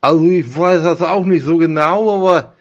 [0.00, 2.54] Also ich weiß das auch nicht so genau, aber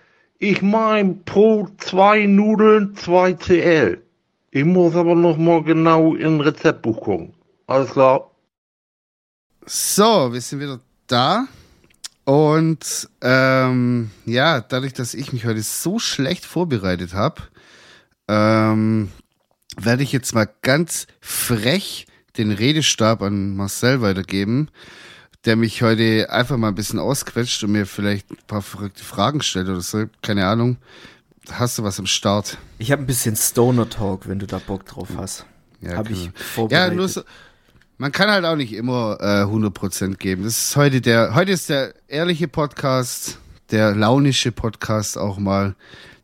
[0.45, 4.01] ich mein pro zwei Nudeln zwei CL.
[4.51, 7.33] Ich muss aber noch mal genau in Rezeptbuch gucken.
[7.67, 8.31] Alles klar.
[9.65, 11.47] So, wir sind wieder da.
[12.23, 17.41] Und ähm, ja, dadurch, dass ich mich heute so schlecht vorbereitet habe,
[18.27, 19.11] ähm,
[19.77, 24.69] werde ich jetzt mal ganz frech den Redestab an Marcel weitergeben
[25.45, 29.41] der mich heute einfach mal ein bisschen ausquetscht und mir vielleicht ein paar verrückte Fragen
[29.41, 30.05] stellt oder so.
[30.21, 30.77] Keine Ahnung.
[31.51, 32.57] Hast du was im Start?
[32.79, 35.45] Ich habe ein bisschen Stoner Talk, wenn du da Bock drauf hast.
[35.81, 36.91] Ja, habe ich vorbereitet.
[36.91, 37.21] Ja, nur so,
[37.97, 40.43] man kann halt auch nicht immer äh, 100% geben.
[40.43, 43.37] Das ist heute der, heute ist der ehrliche Podcast,
[43.69, 45.75] der launische Podcast auch mal.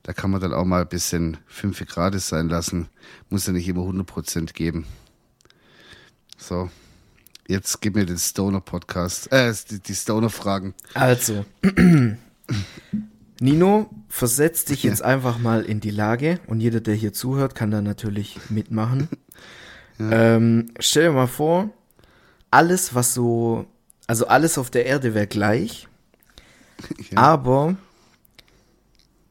[0.03, 2.89] Da kann man dann auch mal ein bisschen 5 Grad sein lassen.
[3.29, 4.88] Muss ja nicht immer 100% geben.
[6.38, 6.71] So,
[7.51, 10.73] Jetzt gib mir den Stoner-Podcast, äh, die, die Stoner-Fragen.
[10.93, 11.43] Also,
[13.41, 17.69] Nino, versetz dich jetzt einfach mal in die Lage und jeder, der hier zuhört, kann
[17.69, 19.09] da natürlich mitmachen.
[19.99, 20.35] Ja.
[20.35, 21.69] Ähm, stell dir mal vor,
[22.51, 23.65] alles, was so,
[24.07, 25.89] also alles auf der Erde wäre gleich,
[27.11, 27.17] ja.
[27.17, 27.75] aber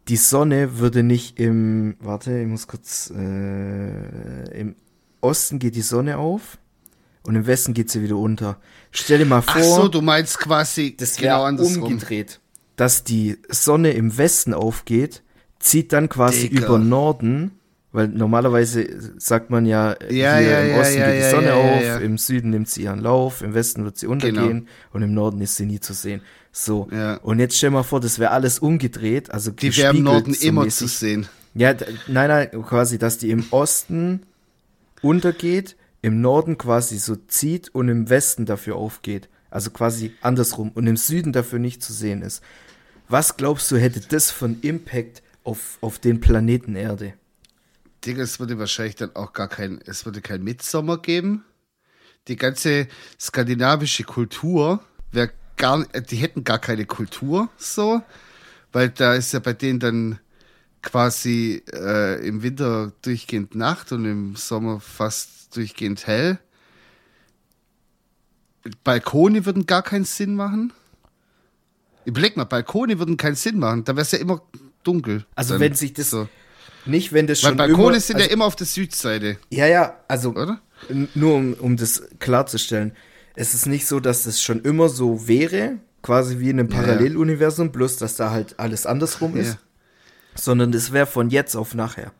[0.08, 4.76] die Sonne würde nicht im, warte, ich muss kurz, äh, im
[5.22, 6.58] Osten geht die Sonne auf
[7.22, 8.58] und im Westen geht sie wieder unter.
[8.90, 9.54] Stell dir mal vor.
[9.56, 11.82] Ach so, du meinst quasi das genau andersrum.
[11.82, 12.40] umgedreht.
[12.76, 15.22] Dass die Sonne im Westen aufgeht,
[15.58, 16.66] zieht dann quasi Digga.
[16.66, 17.52] über Norden,
[17.92, 18.86] weil normalerweise
[19.18, 22.50] sagt man ja, ja hier ja, im Osten ja, geht die Sonne auf, im Süden
[22.50, 24.70] nimmt sie ihren Lauf, im Westen wird sie untergehen genau.
[24.92, 26.22] und im Norden ist sie nie zu sehen.
[26.52, 26.88] So.
[27.22, 30.46] Und jetzt stell mal vor, das wäre alles umgedreht, also die wäre im Norden so
[30.46, 31.28] immer zu sehen.
[31.54, 31.74] Ja,
[32.06, 34.22] nein, nein, quasi, dass die im Osten
[35.02, 39.28] untergeht im Norden quasi so zieht und im Westen dafür aufgeht.
[39.50, 42.42] Also quasi andersrum und im Süden dafür nicht zu sehen ist.
[43.08, 47.14] Was glaubst du, hätte das von Impact auf, auf den Planeten Erde?
[48.04, 51.44] Digga, es würde wahrscheinlich dann auch gar kein, es würde kein Mitsommer geben.
[52.28, 52.86] Die ganze
[53.18, 58.02] skandinavische Kultur wäre gar, die hätten gar keine Kultur so,
[58.72, 60.18] weil da ist ja bei denen dann
[60.82, 66.38] quasi äh, im Winter durchgehend Nacht und im Sommer fast durchgehend hell.
[68.84, 70.72] Balkone würden gar keinen Sinn machen.
[72.04, 73.84] Überleg mal, Balkone würden keinen Sinn machen.
[73.84, 74.42] Da wäre es ja immer
[74.82, 75.24] dunkel.
[75.34, 75.60] Also dann.
[75.60, 76.28] wenn sich das so.
[76.86, 79.38] nicht, wenn das Weil schon Balkone immer, sind also, ja immer auf der Südseite.
[79.50, 80.60] Ja, ja, also Oder?
[81.14, 82.92] nur um, um das klarzustellen.
[83.36, 87.70] Es ist nicht so, dass das schon immer so wäre, quasi wie in einem Paralleluniversum,
[87.70, 89.58] bloß dass da halt alles andersrum ist, ja.
[90.34, 92.12] Sondern es wäre von jetzt auf nachher.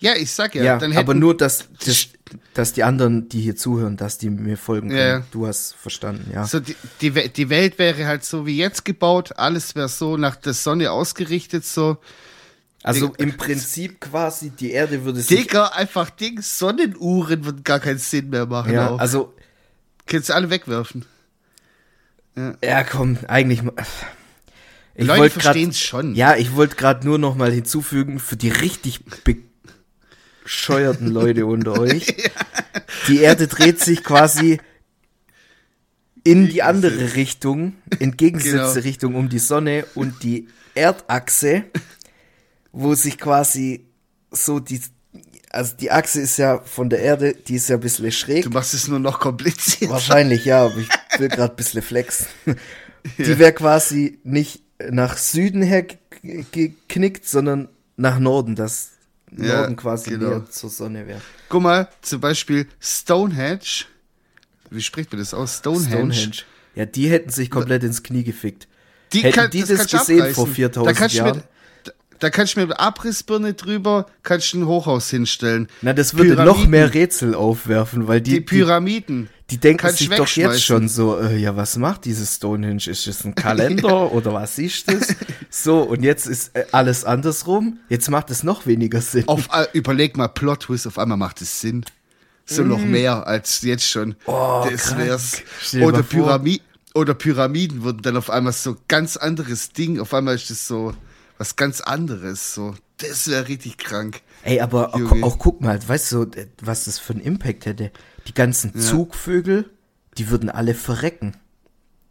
[0.00, 0.78] Ja, ich sag ja.
[0.78, 2.08] ja aber nur, dass, dass,
[2.54, 5.20] dass, die anderen, die hier zuhören, dass die mir folgen können.
[5.20, 5.26] Ja.
[5.32, 6.46] Du hast verstanden, ja.
[6.46, 10.36] So, die, die, die Welt wäre halt so wie jetzt gebaut, alles wäre so nach
[10.36, 11.98] der Sonne ausgerichtet, so.
[12.84, 15.36] Also im Prinzip quasi, die Erde würde sich.
[15.36, 18.72] Digga, einfach Ding, Sonnenuhren würden gar keinen Sinn mehr machen.
[18.72, 19.00] Ja, auch.
[19.00, 19.34] also.
[20.06, 21.04] Kannst du alle wegwerfen.
[22.34, 23.62] Ja, ja komm, eigentlich.
[25.00, 26.14] Ich Leute verstehen es schon.
[26.16, 29.00] Ja, ich wollte gerade nur noch mal hinzufügen, für die richtig
[30.42, 32.14] bescheuerten Leute unter euch.
[33.06, 34.58] Die Erde dreht sich quasi
[36.24, 38.88] in die andere Richtung, entgegengesetzte Genau.
[38.88, 41.64] Richtung um die Sonne und die Erdachse,
[42.72, 43.86] wo sich quasi
[44.32, 44.80] so die,
[45.50, 48.42] also die Achse ist ja von der Erde, die ist ja ein bisschen schräg.
[48.44, 49.92] Du machst es nur noch kompliziert.
[49.92, 50.88] Wahrscheinlich, ja, aber ich
[51.20, 52.26] will gerade ein bisschen flexen.
[53.16, 58.90] Die wäre quasi nicht nach Süden her ge- geknickt, sondern nach Norden, dass
[59.36, 60.28] Ja, Norden quasi genau.
[60.30, 61.20] näher zur Sonne wäre.
[61.48, 63.84] Guck mal, zum Beispiel Stonehenge.
[64.70, 65.58] Wie spricht man das aus?
[65.58, 66.12] Stonehenge.
[66.14, 66.36] Stonehenge.
[66.74, 68.68] Ja, die hätten sich komplett ins Knie gefickt.
[69.12, 70.34] Die Hätten die das du gesehen abreißen.
[70.34, 71.36] vor 4000 da Jahren?
[71.38, 71.44] Mit,
[72.18, 75.68] da, kannst du mit einer Abrissbirne drüber, kannst du ein Hochhaus hinstellen.
[75.82, 76.70] Na, das würde noch Pyramiden.
[76.70, 79.28] mehr Rätsel aufwerfen, weil die, Die die, Pyramiden.
[79.50, 82.86] die denken kannst sich doch jetzt schon so, äh, ja, was macht dieses Stonehenge?
[82.86, 85.14] Ist das ein Kalender oder was ist das?
[85.50, 87.78] So, und jetzt ist äh, alles andersrum.
[87.88, 89.26] Jetzt macht es noch weniger Sinn.
[89.28, 91.86] Auf, äh, überleg mal, Plot Twist, auf einmal macht es Sinn.
[92.44, 94.10] So noch mehr als jetzt schon.
[94.10, 94.14] Mm.
[94.26, 94.98] Oh, das krank.
[95.00, 95.42] wär's.
[95.80, 96.26] Oder, vor.
[96.26, 96.60] Pyrami
[96.94, 100.00] oder Pyramiden wurden dann auf einmal so ganz anderes Ding.
[100.00, 100.92] Auf einmal ist das so
[101.38, 102.54] was ganz anderes.
[102.54, 104.20] So, das wäre richtig krank.
[104.42, 107.90] Ey, aber auch, auch guck mal, weißt du, äh, was das für einen Impact hätte?
[108.26, 109.70] Die ganzen Zugvögel,
[110.18, 111.36] die würden alle verrecken.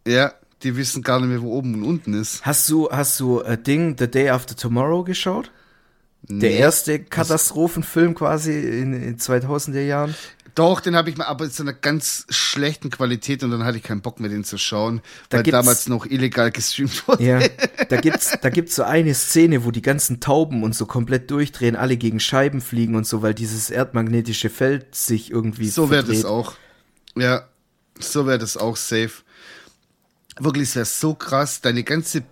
[0.06, 2.44] Ja, die wissen gar nicht mehr, wo oben und unten ist.
[2.44, 5.52] Hast du, hast du äh, Ding The Day After Tomorrow geschaut?
[6.22, 6.58] Der Nee.
[6.58, 10.14] erste Katastrophenfilm quasi in, in 2000er Jahren.
[10.54, 13.78] Doch, den habe ich mal, aber in so einer ganz schlechten Qualität und dann hatte
[13.78, 17.22] ich keinen Bock mehr, den zu schauen, Da weil damals noch illegal gestreamt wurde.
[17.22, 17.40] Ja,
[17.88, 21.76] da gibt's, da gibt's so eine Szene, wo die ganzen Tauben und so komplett durchdrehen,
[21.76, 26.24] alle gegen Scheiben fliegen und so, weil dieses erdmagnetische Feld sich irgendwie So wäre das
[26.24, 26.54] auch.
[27.16, 27.48] Ja,
[27.98, 29.22] so wäre das auch safe.
[30.38, 31.60] Wirklich, es wäre so krass.
[31.60, 32.22] Deine ganze.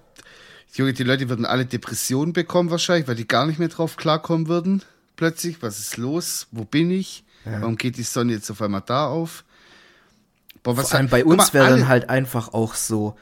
[0.75, 4.47] Junge, die Leute würden alle Depressionen bekommen wahrscheinlich, weil die gar nicht mehr drauf klarkommen
[4.47, 4.83] würden.
[5.17, 6.47] Plötzlich, was ist los?
[6.51, 7.25] Wo bin ich?
[7.47, 9.45] Warum geht die Sonne jetzt auf einmal da auf?
[10.63, 13.17] Boah, was Vor allem bei uns wäre dann halt einfach auch so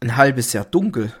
[0.00, 1.12] ein halbes Jahr dunkel.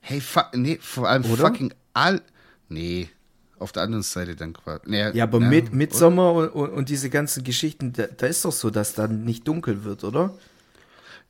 [0.00, 0.22] Hey,
[0.54, 1.46] nee, vor allem Oder?
[1.46, 2.22] fucking all.
[2.68, 3.10] Nee,
[3.58, 4.82] auf der anderen Seite dann quasi.
[4.86, 8.44] Nee, Ja, aber ja, mit Midsommer und, und, und diese ganzen Geschichten, da, da ist
[8.44, 10.34] doch so, dass dann nicht dunkel wird, oder?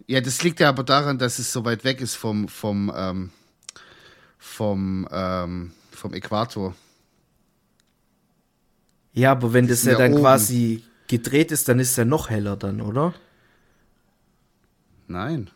[0.06, 3.30] Ja, das liegt ja aber daran, dass es so weit weg ist vom, vom, ähm,
[4.38, 6.74] vom, ähm, vom Äquator.
[9.12, 10.22] Ja, aber wenn das ja dann oben.
[10.22, 13.14] quasi gedreht ist, dann ist es ja noch heller dann, oder?
[15.08, 15.50] Nein.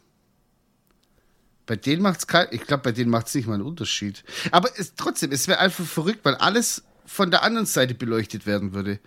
[1.66, 4.24] Bei denen macht's kein, ich glaube, bei denen macht's nicht mal einen Unterschied.
[4.50, 8.74] Aber es, trotzdem, es wäre einfach verrückt, weil alles von der anderen Seite beleuchtet werden
[8.74, 8.98] würde.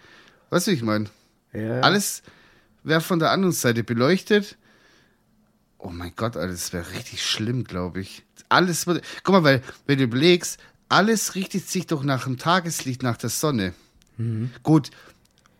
[0.49, 1.09] Weißt du, ich meine?
[1.53, 1.81] Ja.
[1.81, 2.23] Alles
[2.83, 4.57] wäre von der anderen Seite beleuchtet.
[5.77, 8.23] Oh mein Gott, Alter, das wäre richtig schlimm, glaube ich.
[8.49, 9.01] Alles würde.
[9.23, 13.29] Guck mal, weil, wenn du überlegst, alles richtet sich doch nach dem Tageslicht, nach der
[13.29, 13.73] Sonne.
[14.63, 14.91] Gut,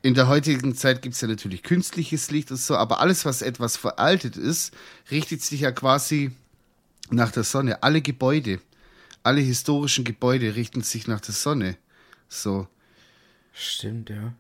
[0.02, 3.42] in der heutigen Zeit gibt es ja natürlich künstliches Licht und so, aber alles, was
[3.42, 4.74] etwas veraltet ist,
[5.12, 6.32] richtet sich ja quasi
[7.10, 7.84] nach der Sonne.
[7.84, 8.60] Alle Gebäude,
[9.24, 11.78] alle historischen Gebäude richten sich nach der Sonne.
[12.30, 12.68] So
[13.54, 14.34] Stimmt, ja.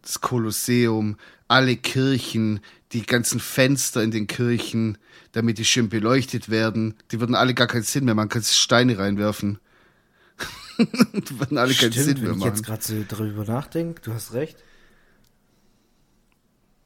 [0.00, 1.16] das Kolosseum,
[1.46, 2.60] alle Kirchen,
[2.92, 4.98] die ganzen Fenster in den Kirchen,
[5.32, 8.98] damit die schön beleuchtet werden, die würden alle gar keinen Sinn mehr machen, kannst Steine
[8.98, 9.58] reinwerfen.
[10.78, 12.80] die würden alle keinen Sinn mehr wenn ich jetzt machen.
[12.80, 14.56] gerade so drüber nachdenke, du hast recht.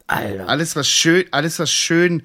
[0.07, 0.49] Alter.
[0.49, 2.23] Alles, was schön, alles, was schön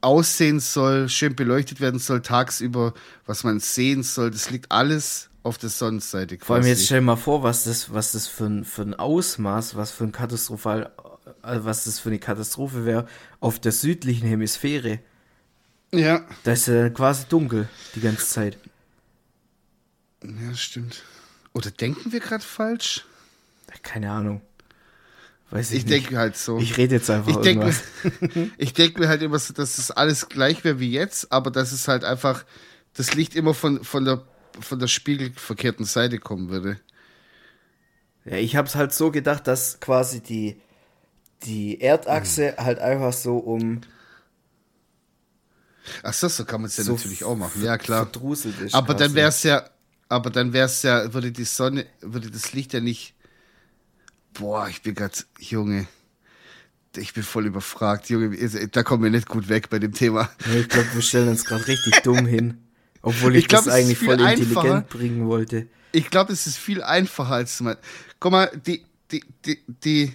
[0.00, 2.94] aussehen soll, schön beleuchtet werden soll, tagsüber,
[3.26, 6.46] was man sehen soll, das liegt alles auf der Sonnenseite quasi.
[6.46, 9.76] Vor allem jetzt stell mal vor, was das, was das für ein, für ein Ausmaß,
[9.76, 10.92] was für ein katastrophal,
[11.42, 13.06] äh, was das für eine Katastrophe wäre
[13.40, 15.00] auf der südlichen Hemisphäre.
[15.92, 18.58] ja, Da ist ja quasi dunkel die ganze Zeit.
[20.24, 21.02] Ja, stimmt.
[21.52, 23.04] Oder denken wir gerade falsch?
[23.82, 24.40] Keine Ahnung.
[25.50, 26.58] Weiß ich, Ich denke halt so.
[26.58, 27.74] Ich rede jetzt einfach Ich denke mir,
[28.58, 31.72] ich denk mir halt immer so, dass es alles gleich wäre wie jetzt, aber dass
[31.72, 32.44] es halt einfach
[32.94, 34.24] das Licht immer von, von, der,
[34.60, 36.80] von der spiegelverkehrten Seite kommen würde.
[38.24, 40.60] Ja, ich habe es halt so gedacht, dass quasi die,
[41.44, 42.64] die Erdachse Mhm.
[42.64, 43.82] halt einfach so um
[46.02, 47.62] Ach so, so kann man es ja so natürlich auch machen.
[47.64, 48.10] Ja, klar.
[48.60, 48.74] ist.
[48.74, 49.14] Aber dann quasi.
[49.14, 49.68] wäre es ja,
[50.08, 53.14] aber dann wäre es ja, würde die Sonne, würde das Licht ja nicht.
[54.34, 55.86] Boah, ich bin grad, Junge.
[56.96, 58.36] Ich bin voll überfragt, Junge.
[58.72, 60.30] Da kommen wir nicht gut weg bei dem Thema.
[60.46, 62.58] Ja, ich glaube, wir stellen uns gerade richtig dumm hin.
[63.02, 64.38] Obwohl ich, Ich glaub, das eigentlich voll einfacher.
[64.38, 65.68] intelligent bringen wollte.
[65.92, 67.76] Ich glaube, es ist viel einfacher als man.
[68.20, 70.12] Guck mal, die, die, die, die,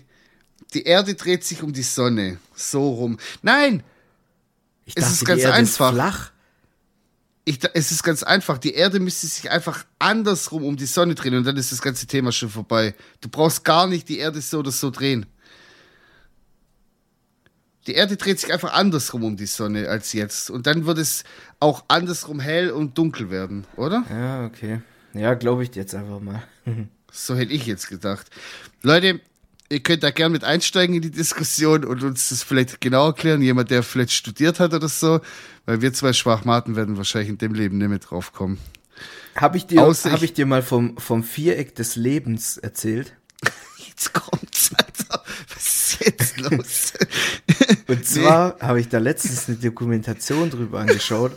[0.73, 2.37] die Erde dreht sich um die Sonne.
[2.55, 3.17] So rum.
[3.41, 3.83] Nein!
[4.85, 5.89] Ich Es dachte, ist ganz die Erde einfach.
[5.91, 6.31] Ist flach.
[7.45, 8.57] Ich, es ist ganz einfach.
[8.57, 12.07] Die Erde müsste sich einfach andersrum um die Sonne drehen und dann ist das ganze
[12.07, 12.95] Thema schon vorbei.
[13.21, 15.25] Du brauchst gar nicht die Erde so oder so drehen.
[17.87, 20.49] Die Erde dreht sich einfach andersrum um die Sonne als jetzt.
[20.49, 21.25] Und dann wird es
[21.59, 24.05] auch andersrum hell und dunkel werden, oder?
[24.09, 24.81] Ja, okay.
[25.13, 26.43] Ja, glaube ich jetzt einfach mal.
[27.11, 28.29] so hätte ich jetzt gedacht.
[28.83, 29.19] Leute,
[29.73, 33.41] ihr könnt da gern mit einsteigen in die Diskussion und uns das vielleicht genau erklären.
[33.41, 35.19] Jemand, der vielleicht studiert hat oder so.
[35.65, 38.59] Weil wir zwei Schwachmaten werden wahrscheinlich in dem Leben nicht mehr drauf kommen.
[39.35, 43.15] Habe ich, dir, hab ich dir mal vom, vom Viereck des Lebens erzählt?
[43.87, 45.23] Jetzt kommt's, Alter.
[45.53, 46.93] Was ist jetzt los?
[47.87, 48.67] Und zwar nee.
[48.67, 51.35] habe ich da letztens eine Dokumentation drüber angeschaut.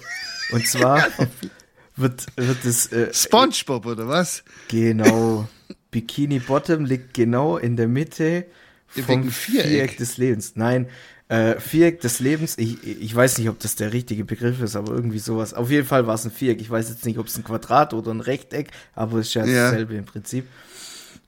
[0.50, 1.06] Und zwar
[1.96, 2.92] wird, wird es.
[2.92, 4.44] Äh, Spongebob oder was?
[4.68, 5.48] Genau.
[5.96, 8.44] Bikini Bottom liegt genau in der Mitte
[8.86, 9.66] vom Viereck.
[9.66, 10.52] Viereck des Lebens.
[10.54, 10.88] Nein,
[11.28, 14.92] äh, Viereck des Lebens, ich, ich weiß nicht, ob das der richtige Begriff ist, aber
[14.92, 15.54] irgendwie sowas.
[15.54, 16.60] Auf jeden Fall war es ein Viereck.
[16.60, 19.46] Ich weiß jetzt nicht, ob es ein Quadrat oder ein Rechteck, aber es ist ja,
[19.46, 20.44] ja dasselbe im Prinzip.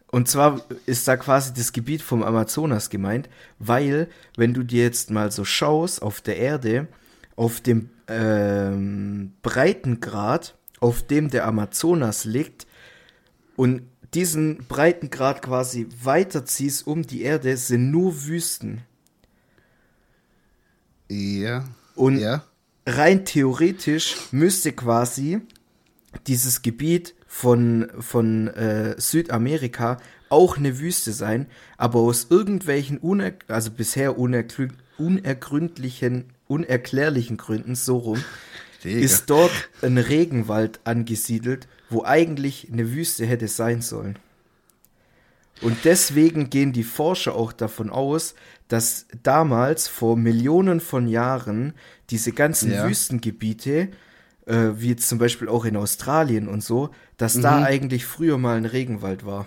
[0.08, 5.10] Und zwar ist da quasi das Gebiet vom Amazonas gemeint, weil, wenn du dir jetzt
[5.10, 6.88] mal so schaust auf der Erde,
[7.36, 12.66] auf dem ähm, Breitengrad, auf dem der Amazonas liegt,
[13.56, 13.82] und
[14.14, 18.82] diesen Breitengrad quasi weiterziehst um die Erde, sind nur Wüsten.
[21.08, 21.64] Ja.
[21.94, 22.44] Und ja.
[22.86, 25.40] rein theoretisch müsste quasi
[26.26, 29.98] dieses Gebiet von, von äh, Südamerika
[30.30, 34.68] auch eine Wüste sein, aber aus irgendwelchen, uner also bisher unergrü
[34.98, 38.24] unergründlichen, unerklärlichen Gründen, so rum,
[38.82, 38.98] Digga.
[38.98, 44.18] ist dort ein Regenwald angesiedelt, wo eigentlich eine Wüste hätte sein sollen.
[45.60, 48.34] Und deswegen gehen die Forscher auch davon aus,
[48.68, 51.74] dass damals vor Millionen von Jahren
[52.10, 52.86] diese ganzen ja.
[52.88, 53.88] Wüstengebiete,
[54.46, 57.42] äh, wie zum Beispiel auch in Australien und so, dass mhm.
[57.42, 59.46] da eigentlich früher mal ein Regenwald war.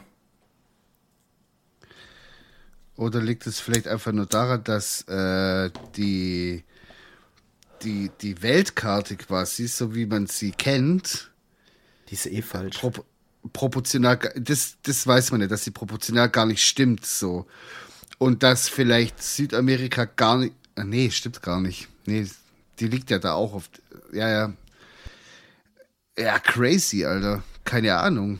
[2.97, 6.63] Oder liegt es vielleicht einfach nur daran, dass äh, die,
[7.83, 11.30] die, die Weltkarte quasi, so wie man sie kennt,
[12.11, 12.77] die ist eh falsch.
[12.77, 12.91] Pro
[13.53, 17.47] proportional, das, das weiß man nicht, dass sie proportional gar nicht stimmt, so.
[18.19, 21.87] Und dass vielleicht Südamerika gar nicht, äh, nee, stimmt gar nicht.
[22.05, 22.27] Nee,
[22.79, 23.69] die liegt ja da auch auf,
[24.13, 24.53] ja, ja.
[26.19, 27.41] Ja, crazy, Alter.
[27.63, 28.39] Keine Ahnung.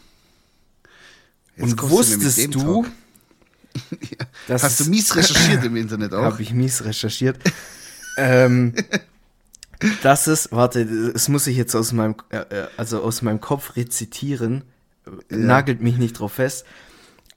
[1.56, 2.86] Jetzt Und wusstest du,
[4.48, 4.60] ja.
[4.60, 6.24] Hast du mies recherchiert im Internet auch?
[6.24, 7.40] Habe ich mies recherchiert.
[8.18, 8.76] ähm,
[10.04, 13.76] das ist, warte, das muss ich jetzt aus meinem, äh, äh also aus meinem Kopf
[13.76, 14.64] rezitieren
[15.06, 15.38] ja.
[15.38, 16.66] nagelt mich nicht drauf fest.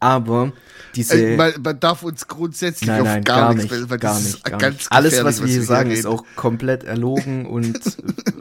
[0.00, 0.52] Aber
[0.94, 1.14] diese.
[1.14, 4.20] Also man, man, darf uns grundsätzlich nein, nein, auf gar, gar nichts, nicht, weil gar
[4.20, 4.92] nicht, gar nicht.
[4.92, 7.80] Alles, was wir hier sagen, ist auch komplett erlogen und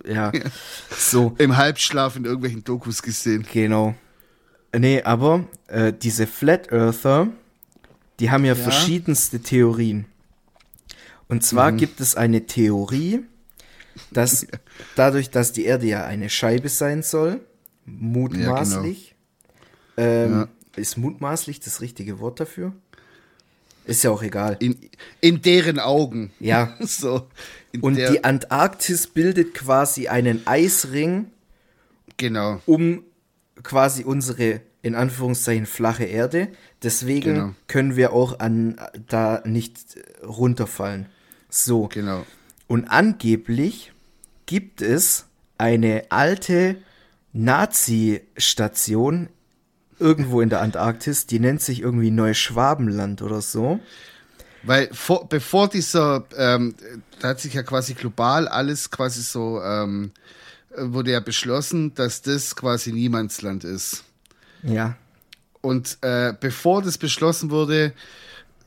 [0.06, 0.42] ja, ja,
[0.98, 1.36] so.
[1.38, 3.46] Im Halbschlaf in irgendwelchen Dokus gesehen.
[3.52, 3.96] Genau.
[4.76, 7.28] Nee, aber äh, diese Flat Earther,
[8.20, 8.62] die haben ja, ja.
[8.62, 10.06] verschiedenste Theorien.
[11.30, 11.78] Und zwar mhm.
[11.78, 13.24] gibt es eine Theorie,
[14.12, 14.48] dass
[14.96, 17.42] dadurch, dass die Erde ja eine Scheibe sein soll,
[17.86, 19.14] mutmaßlich,
[19.98, 20.48] ähm, ja.
[20.76, 22.74] Ist mutmaßlich das richtige Wort dafür?
[23.86, 24.58] Ist ja auch egal.
[24.60, 24.78] In,
[25.22, 26.32] in deren Augen.
[26.40, 26.76] Ja.
[26.80, 27.28] so.
[27.82, 31.28] Und die Antarktis bildet quasi einen Eisring.
[32.18, 32.62] Genau.
[32.66, 33.04] Um
[33.62, 36.48] quasi unsere, in Anführungszeichen, flache Erde.
[36.82, 37.56] Deswegen genau.
[37.68, 41.08] können wir auch an, da nicht runterfallen.
[41.50, 41.88] So.
[41.88, 42.26] Genau.
[42.68, 43.92] Und angeblich
[44.46, 45.26] gibt es
[45.58, 46.78] eine alte
[47.34, 49.30] Nazi-Station
[50.00, 53.80] irgendwo in der Antarktis, die nennt sich irgendwie Neuschwabenland oder so.
[54.64, 56.76] Weil vor, bevor dieser, ähm,
[57.20, 60.12] da hat sich ja quasi global alles quasi so, ähm,
[60.76, 64.04] wurde ja beschlossen, dass das quasi Niemandsland ist.
[64.64, 64.96] Ja.
[65.62, 67.94] Und äh, bevor das beschlossen wurde,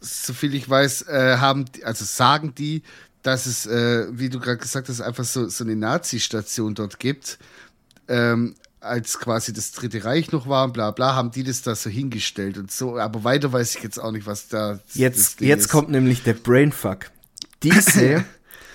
[0.01, 2.83] soviel ich weiß, äh, haben, also sagen die,
[3.27, 7.39] dass es, äh, wie du gerade gesagt hast, einfach so, so eine Nazi-Station dort gibt.
[8.09, 11.75] Ähm, als quasi das Dritte Reich noch war und bla bla, haben die das da
[11.75, 12.99] so hingestellt und so.
[12.99, 14.79] Aber weiter weiß ich jetzt auch nicht, was da.
[14.95, 17.11] Jetzt, jetzt kommt nämlich der Brainfuck.
[17.65, 18.25] Diese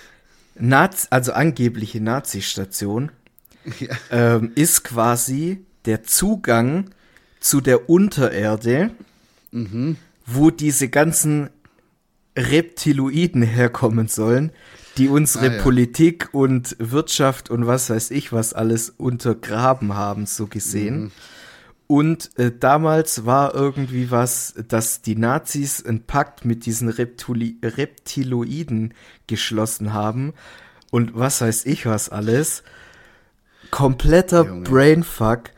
[0.56, 3.12] Nazi, also angebliche Nazi-Station
[3.80, 3.95] ja.
[4.10, 6.89] ähm, ist quasi der Zugang
[7.39, 8.91] zu der Untererde,
[9.52, 9.95] mhm.
[10.26, 11.49] wo diese ganzen
[12.38, 14.52] Reptiloiden herkommen sollen,
[14.98, 15.62] die unsere ah, ja.
[15.62, 21.04] Politik und Wirtschaft und was weiß ich was alles untergraben haben, so gesehen.
[21.04, 21.12] Mhm.
[21.88, 28.94] Und äh, damals war irgendwie was, dass die Nazis einen Pakt mit diesen Reptili Reptiloiden
[29.28, 30.34] geschlossen haben
[30.90, 32.64] und was weiß ich was alles.
[33.72, 34.64] kompletter Junge.
[34.64, 35.50] Brainfuck.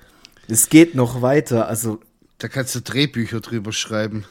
[0.47, 1.99] Es geht noch weiter, also.
[2.39, 4.25] Da kannst du Drehbücher drüber schreiben.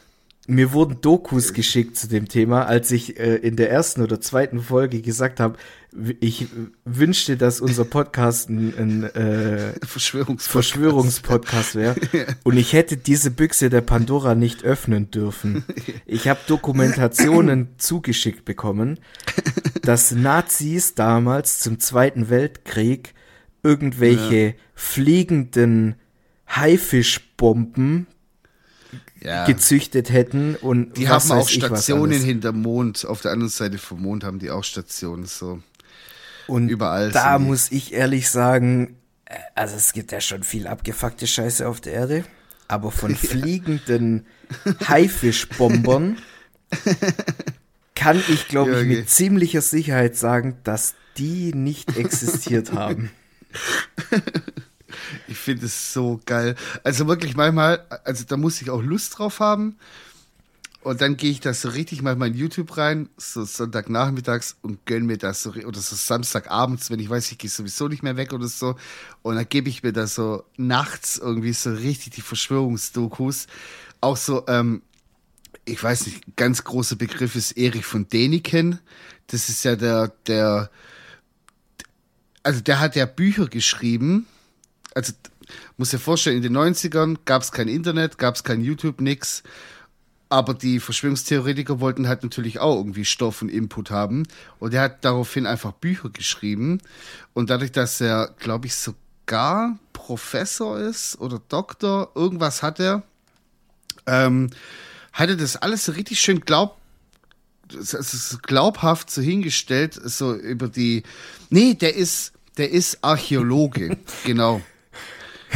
[0.49, 4.61] Mir wurden Dokus geschickt zu dem Thema, als ich äh, in der ersten oder zweiten
[4.61, 5.57] Folge gesagt habe,
[6.19, 6.49] ich
[6.85, 11.95] wünschte, dass unser Podcast ein, ein äh, Verschwörungspodcast, Verschwörungspodcast wäre.
[12.13, 12.25] ja.
[12.43, 15.65] Und ich hätte diese Büchse der Pandora nicht öffnen dürfen.
[16.05, 18.99] Ich habe Dokumentationen zugeschickt bekommen,
[19.83, 23.15] dass Nazis damals zum Zweiten Weltkrieg
[23.63, 24.53] irgendwelche ja.
[24.75, 25.95] fliegenden
[26.49, 28.07] Haifischbomben
[29.23, 29.45] ja.
[29.45, 33.05] gezüchtet hätten und die haben auch Stationen hinterm Mond.
[33.05, 35.61] Auf der anderen Seite vom Mond haben die auch Stationen so.
[36.47, 37.11] Und überall.
[37.13, 38.97] Da muss ich ehrlich sagen,
[39.27, 42.25] äh, also es gibt ja schon viel abgefuckte Scheiße auf der Erde,
[42.69, 44.27] aber von fliegenden
[44.89, 46.19] Haifischbombern
[47.95, 53.11] kann ich, glaube ich, mit ziemlicher Sicherheit sagen, dass die nicht existiert haben.
[55.29, 56.55] Ich finde es so geil.
[56.85, 59.77] Also wirklich manchmal, also da muss ich auch Lust drauf haben.
[60.83, 65.07] Und dann gehe ich da so richtig mal in YouTube rein, so Sonntagnachmittags und gönn
[65.07, 68.33] mir das so, oder so Samstagabends, wenn ich weiß, ich gehe sowieso nicht mehr weg
[68.33, 68.75] oder so.
[69.23, 73.47] Und dann gebe ich mir da so nachts irgendwie so richtig die Verschwörungsdokus.
[74.01, 74.83] Auch so, ähm,
[75.65, 78.81] ich weiß nicht, ganz großer Begriff ist Erich von Däniken.
[79.29, 80.69] Das ist ja der, der,
[82.43, 84.27] also der hat ja Bücher geschrieben,
[84.95, 85.13] also
[85.77, 89.43] muss dir vorstellen, in den 90ern gab es kein Internet, gab es kein YouTube, nix.
[90.29, 94.23] Aber die Verschwörungstheoretiker wollten halt natürlich auch irgendwie Stoff und Input haben.
[94.59, 96.79] Und er hat daraufhin einfach Bücher geschrieben.
[97.35, 103.03] Und dadurch, dass er, glaube ich, sogar Professor ist oder Doktor, irgendwas hat er,
[104.07, 104.49] ähm,
[105.13, 106.79] hat er das alles so richtig schön glaub,
[108.43, 111.03] glaubhaft so hingestellt, so über die.
[111.51, 114.63] Nee, der ist, der ist Archäologe, genau.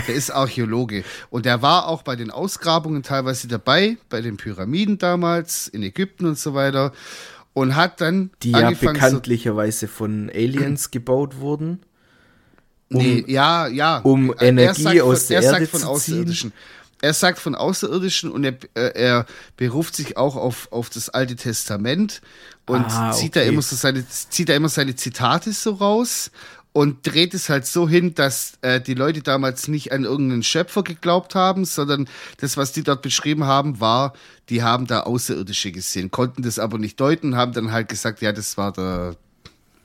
[0.07, 1.05] Der ist Archäologe.
[1.30, 6.26] Und der war auch bei den Ausgrabungen teilweise dabei, bei den Pyramiden damals, in Ägypten
[6.26, 6.92] und so weiter.
[7.53, 8.30] Und hat dann.
[8.42, 11.80] Die ja bekanntlicherweise von Aliens gebaut wurden.
[12.90, 13.99] Um, nee, ja, ja.
[13.99, 16.53] Um Energie aus von, der Erde zu Außerirdischen.
[17.03, 19.26] Er sagt von Außerirdischen und er, er
[19.57, 22.22] beruft sich auch auf, auf das Alte Testament
[22.66, 26.30] und ah, zieht, da immer so seine, zieht da immer seine Zitate so raus
[26.77, 30.83] und dreht es halt so hin, dass äh, die Leute damals nicht an irgendeinen Schöpfer
[30.83, 32.07] geglaubt haben, sondern
[32.37, 34.12] das, was die dort beschrieben haben, war,
[34.51, 38.31] die haben da Außerirdische gesehen, konnten das aber nicht deuten, haben dann halt gesagt, ja,
[38.31, 39.16] das war der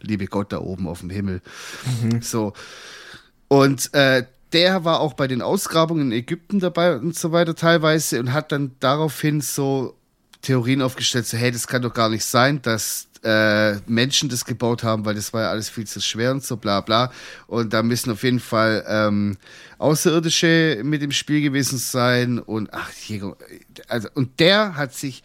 [0.01, 1.41] liebe Gott da oben auf dem Himmel.
[2.01, 2.21] Mhm.
[2.21, 2.51] So.
[3.47, 8.19] Und äh, der war auch bei den Ausgrabungen in Ägypten dabei und so weiter teilweise
[8.19, 9.95] und hat dann daraufhin so
[10.41, 14.83] Theorien aufgestellt, so, hey, das kann doch gar nicht sein, dass äh, Menschen das gebaut
[14.83, 17.11] haben, weil das war ja alles viel zu schwer und so bla bla.
[17.47, 19.37] Und da müssen auf jeden Fall ähm,
[19.77, 22.39] Außerirdische mit im Spiel gewesen sein.
[22.39, 22.91] Und ach,
[23.87, 25.23] also, und der hat sich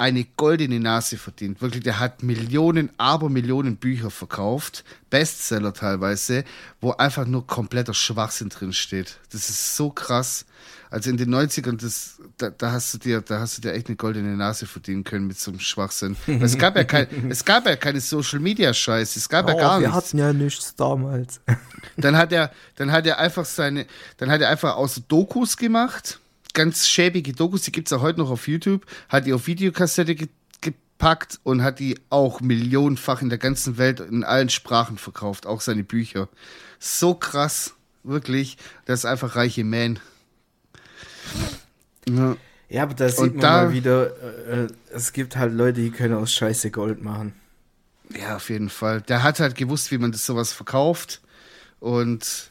[0.00, 1.60] eine goldene Nase verdient.
[1.60, 6.44] Wirklich, der hat Millionen, aber Millionen Bücher verkauft, Bestseller teilweise,
[6.80, 9.18] wo einfach nur kompletter Schwachsinn drin steht.
[9.30, 10.46] Das ist so krass.
[10.88, 13.88] Also in den 90ern, das, da, da, hast du dir, da hast du dir echt
[13.88, 16.16] eine goldene Nase verdienen können mit so einem Schwachsinn.
[16.26, 19.54] es gab ja kein, es gab ja keine Social Media Scheiß, es gab oh, ja
[19.54, 20.14] gar wir nichts.
[20.14, 21.42] Wir hatten ja nichts damals.
[21.98, 23.84] dann hat er, dann hat er einfach seine,
[24.16, 26.20] dann hat er einfach außer Dokus gemacht
[26.52, 30.14] ganz schäbige Dokus, die gibt es auch heute noch auf YouTube, hat die auf Videokassette
[30.14, 30.28] ge
[30.60, 35.62] gepackt und hat die auch millionenfach in der ganzen Welt in allen Sprachen verkauft, auch
[35.62, 36.28] seine Bücher.
[36.78, 37.72] So krass,
[38.02, 38.58] wirklich.
[38.84, 39.98] Das ist einfach reiche Man.
[42.06, 42.36] Ja.
[42.68, 44.10] ja, aber da sieht und man da, mal wieder,
[44.46, 47.34] äh, es gibt halt Leute, die können aus Scheiße Gold machen.
[48.18, 49.00] Ja, auf jeden Fall.
[49.02, 51.22] Der hat halt gewusst, wie man das sowas verkauft.
[51.78, 52.50] Und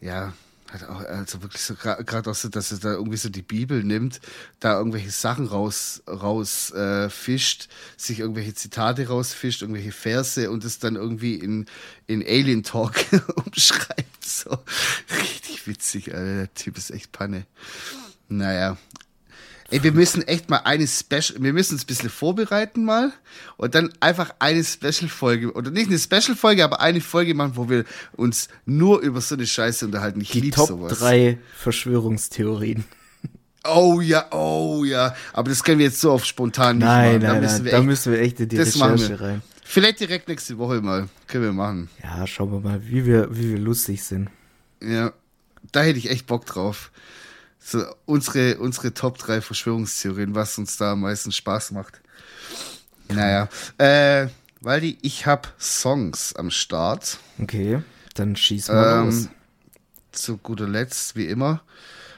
[0.00, 0.32] ja,
[0.72, 3.82] hat auch, also wirklich so gerade auch so, dass er da irgendwie so die Bibel
[3.82, 4.20] nimmt,
[4.60, 10.78] da irgendwelche Sachen raus, raus äh, fischt, sich irgendwelche Zitate rausfischt, irgendwelche Verse und es
[10.78, 11.66] dann irgendwie in,
[12.06, 12.94] in Alien Talk
[13.44, 14.24] umschreibt.
[14.24, 14.50] So
[15.20, 16.34] richtig witzig, Alter.
[16.36, 17.46] Der Typ ist echt Panne.
[18.28, 18.76] Naja,
[19.72, 23.12] Ey, wir müssen echt mal eine Special, wir müssen uns ein bisschen vorbereiten mal
[23.56, 27.84] und dann einfach eine Special-Folge, oder nicht eine Special-Folge, aber eine Folge machen, wo wir
[28.16, 30.20] uns nur über so eine Scheiße unterhalten.
[30.20, 30.98] Ich liebe sowas.
[30.98, 32.84] drei Verschwörungstheorien.
[33.64, 35.14] Oh ja, oh ja.
[35.32, 37.22] Aber das können wir jetzt so auf spontan nicht nein, machen.
[37.22, 39.42] Nein, da müssen, nein, wir echt, da müssen wir echt in die Recherche rein.
[39.62, 41.08] Vielleicht direkt nächste Woche mal.
[41.28, 41.90] Können wir machen.
[42.02, 44.30] Ja, schauen wir mal, wie wir, wie wir lustig sind.
[44.82, 45.12] Ja,
[45.70, 46.90] da hätte ich echt Bock drauf
[47.60, 52.00] so unsere, unsere Top 3 Verschwörungstheorien, was uns da am meisten Spaß macht.
[53.08, 53.48] Naja,
[53.78, 54.28] äh,
[54.60, 57.18] Waldi, ich habe Songs am Start.
[57.40, 57.82] Okay.
[58.14, 59.28] Dann schieß mal ähm, los.
[60.12, 61.62] Zu guter Letzt, wie immer.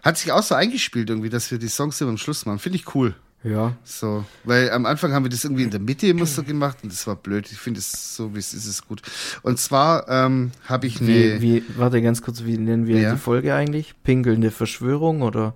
[0.02, 2.58] Hat sich auch so eingespielt irgendwie, dass wir die Songs immer am Schluss machen.
[2.58, 3.14] Finde ich cool.
[3.44, 3.76] Ja.
[3.82, 6.92] So, weil am Anfang haben wir das irgendwie in der Mitte immer so gemacht und
[6.92, 7.50] das war blöd.
[7.50, 9.02] Ich finde es so, wie es ist, ist gut.
[9.42, 11.08] Und zwar ähm, habe ich eine.
[11.08, 13.12] Wie, wie, warte ganz kurz, wie nennen wir ja.
[13.12, 13.94] die Folge eigentlich?
[14.04, 15.54] Pinkelnde Verschwörung oder?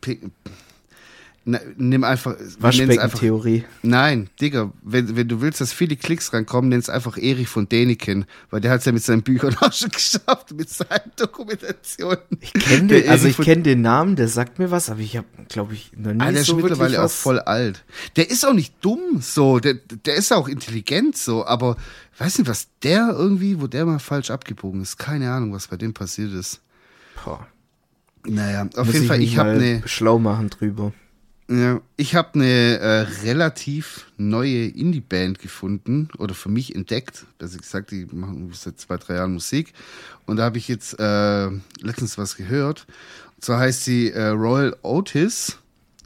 [0.00, 0.32] Pink
[1.50, 2.36] na, nimm einfach.
[2.60, 3.64] Waschbeckentheorie.
[3.82, 7.68] Nein, Digga, wenn, wenn du willst, dass viele Klicks rankommen, nenn es einfach Erich von
[7.68, 12.18] Däniken, weil der hat es ja mit seinen Büchern auch schon geschafft, mit seinen Dokumentationen.
[12.40, 15.26] Ich kenne den, also ich kenne den Namen, der sagt mir was, aber ich habe,
[15.48, 17.12] glaube ich, noch nie ah, der so ist mittlerweile was.
[17.12, 17.84] auch voll alt.
[18.14, 21.76] Der ist auch nicht dumm, so, der, der ist auch intelligent, so, aber
[22.18, 24.98] weiß nicht, was der irgendwie, wo der mal falsch abgebogen ist.
[24.98, 26.60] Keine Ahnung, was bei dem passiert ist.
[27.24, 27.46] Boah.
[28.26, 29.82] Naja, auf Muss jeden Fall, ich habe eine.
[29.86, 30.92] Schlau machen drüber.
[31.52, 37.26] Ja, ich habe eine äh, relativ neue Indie-Band gefunden oder für mich entdeckt.
[37.40, 39.72] Also gesagt, die machen seit zwei, drei Jahren Musik.
[40.26, 41.48] Und da habe ich jetzt äh,
[41.80, 42.86] letztens was gehört.
[43.34, 45.58] Und zwar heißt sie äh, Royal Otis.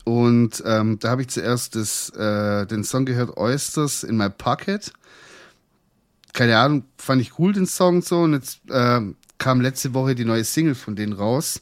[0.05, 4.95] Und ähm, da habe ich zuerst das, äh, den Song gehört, Oysters in My Pocket.
[6.33, 8.23] Keine Ahnung, fand ich cool, den Song so.
[8.23, 9.03] Und jetzt äh,
[9.37, 11.61] kam letzte Woche die neue Single von denen raus.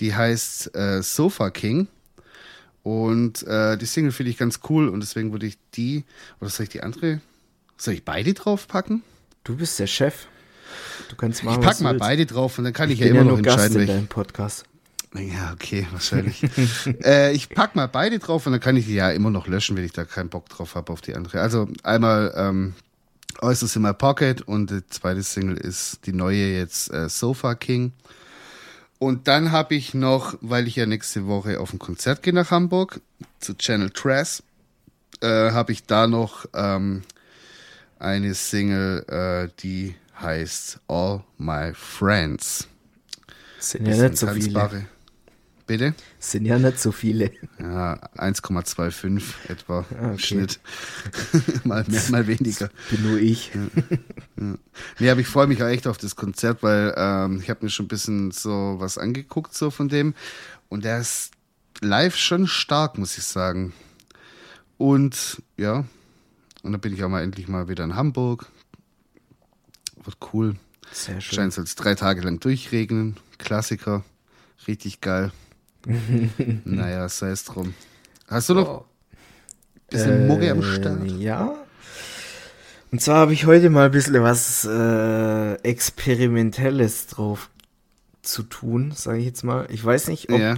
[0.00, 1.86] Die heißt äh, Sofa King.
[2.82, 6.04] Und äh, die Single finde ich ganz cool und deswegen würde ich die,
[6.40, 7.20] oder soll ich die andere,
[7.76, 9.02] soll ich beide draufpacken?
[9.44, 10.26] Du bist der Chef.
[11.08, 12.00] Du kannst machen, Ich pack mal willst.
[12.00, 13.74] beide drauf und dann kann ich, ich ja immer ja noch entscheiden.
[13.74, 14.64] Gast in deinem Podcast.
[15.14, 16.42] Ja, okay, wahrscheinlich.
[17.04, 19.76] äh, ich pack mal beide drauf und dann kann ich die ja immer noch löschen,
[19.76, 21.40] wenn ich da keinen Bock drauf habe auf die andere.
[21.40, 22.74] Also einmal ähm,
[23.40, 27.92] Äußerst in my Pocket und die zweite Single ist die neue jetzt äh, Sofa King.
[29.02, 32.52] Und dann habe ich noch, weil ich ja nächste Woche auf ein Konzert gehe nach
[32.52, 33.00] Hamburg,
[33.40, 34.44] zu Channel Trash,
[35.20, 37.02] äh, habe ich da noch ähm,
[37.98, 42.68] eine Single, äh, die heißt All My Friends.
[43.58, 44.86] Sind ja nicht so viele.
[45.72, 45.94] Bitte?
[46.18, 47.32] Sind ja nicht so viele.
[47.58, 50.10] Ja, 1,25 etwa ah, okay.
[50.10, 50.60] im Schnitt.
[51.64, 52.68] mal mehr, mal weniger.
[52.68, 53.52] Das bin nur ich.
[53.54, 53.60] Ja,
[54.38, 54.54] ja.
[54.98, 57.70] Nee, aber ich freue mich auch echt auf das Konzert, weil ähm, ich habe mir
[57.70, 60.12] schon ein bisschen so was angeguckt so von dem.
[60.68, 61.30] Und der ist
[61.80, 63.72] live schon stark, muss ich sagen.
[64.76, 65.86] Und ja,
[66.62, 68.44] und dann bin ich auch mal endlich mal wieder in Hamburg.
[70.04, 70.56] Wird cool.
[70.92, 71.36] Sehr schön.
[71.36, 73.16] Scheint es drei Tage lang durchregnen.
[73.38, 74.04] Klassiker.
[74.66, 75.32] Richtig geil.
[76.64, 77.74] naja, sei es drum.
[78.28, 78.84] Hast du noch oh.
[79.90, 81.10] bisschen äh, Mugge am Start?
[81.18, 81.54] Ja.
[82.90, 87.50] Und zwar habe ich heute mal ein bisschen was äh, Experimentelles drauf
[88.22, 89.66] zu tun, sage ich jetzt mal.
[89.70, 90.56] Ich weiß nicht, ob, ja.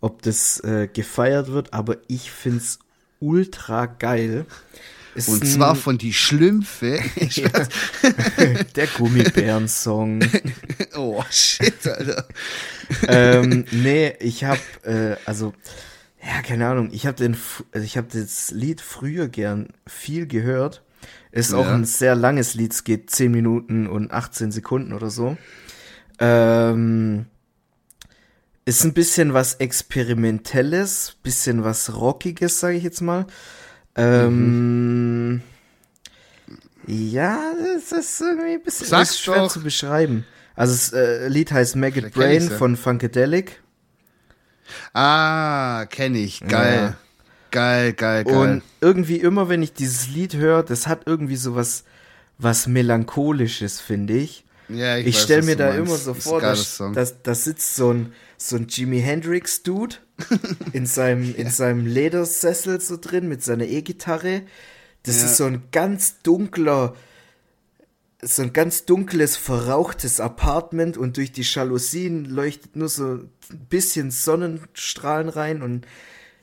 [0.00, 2.78] ob das äh, gefeiert wird, aber ich finde es
[3.20, 4.44] ultra geil.
[5.14, 7.00] Ist Und zwar von die Schlümpfe.
[8.76, 10.20] Der Gummibären-Song.
[10.96, 12.26] oh, shit, Alter.
[13.06, 15.54] ähm, nee, ich hab, äh, also,
[16.22, 17.36] ja, keine Ahnung, ich habe den,
[17.72, 20.82] also ich habe das Lied früher gern viel gehört.
[21.30, 21.58] Ist ja.
[21.58, 25.36] auch ein sehr langes Lied, es geht 10 Minuten und 18 Sekunden oder so.
[26.18, 27.26] Ähm,
[28.64, 33.26] ist ein bisschen was Experimentelles, bisschen was Rockiges, sage ich jetzt mal.
[33.98, 35.42] Ähm, mhm.
[36.86, 39.52] Ja, das ist irgendwie ein bisschen Sag's schwer doch.
[39.52, 40.24] zu beschreiben.
[40.56, 43.62] Also das äh, Lied heißt Maggot Brain von Funkadelic.
[44.94, 46.40] Ah, kenne ich.
[46.40, 46.76] Geil.
[46.76, 46.96] Ja.
[47.50, 48.36] Geil, geil, geil.
[48.36, 51.84] Und irgendwie immer, wenn ich dieses Lied höre, das hat irgendwie so was,
[52.36, 54.44] was Melancholisches, finde ich.
[54.68, 58.12] Ja, ich, ich stelle mir da immer so vor, dass, dass da sitzt so ein,
[58.36, 59.96] so ein Jimi Hendrix-Dude
[60.72, 64.42] in seinem, in seinem Ledersessel so drin mit seiner E-Gitarre.
[65.04, 65.26] Das ja.
[65.26, 66.94] ist so ein ganz dunkler,
[68.20, 73.30] so ein ganz dunkles, verrauchtes Apartment und durch die Jalousien leuchtet nur so ein
[73.70, 75.86] bisschen Sonnenstrahlen rein und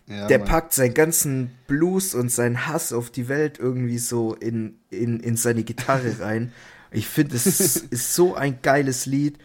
[0.08, 0.48] ja, der Mann.
[0.48, 5.36] packt seinen ganzen Blues und seinen Hass auf die Welt irgendwie so in, in, in
[5.36, 6.54] seine Gitarre rein.
[6.96, 7.46] Ich finde, es
[7.90, 9.38] ist so ein geiles Lied.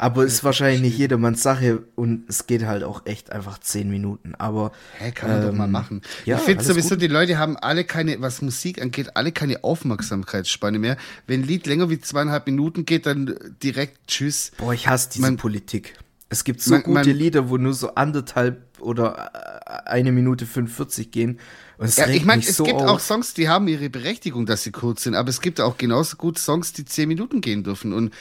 [0.00, 4.36] Aber ist wahrscheinlich nicht jedermanns Sache und es geht halt auch echt einfach zehn Minuten.
[4.36, 6.02] Aber Hä, kann man ähm, doch mal ähm, machen.
[6.24, 7.02] Ja, ich finde sowieso, gut.
[7.02, 10.96] die Leute haben alle keine, was Musik angeht, alle keine Aufmerksamkeitsspanne mehr.
[11.26, 14.52] Wenn ein Lied länger wie zweieinhalb Minuten geht, dann direkt Tschüss.
[14.58, 15.94] Boah, ich hasse diese man, Politik.
[16.30, 19.30] Es gibt so man, gute man, Lieder, wo nur so anderthalb oder
[19.66, 21.40] äh, eine Minute 45 gehen.
[21.78, 22.88] Und ja, ich meine, es so gibt auf.
[22.88, 26.16] auch Songs, die haben ihre Berechtigung, dass sie kurz sind, aber es gibt auch genauso
[26.16, 27.92] gut Songs, die zehn Minuten gehen dürfen.
[27.92, 28.12] Und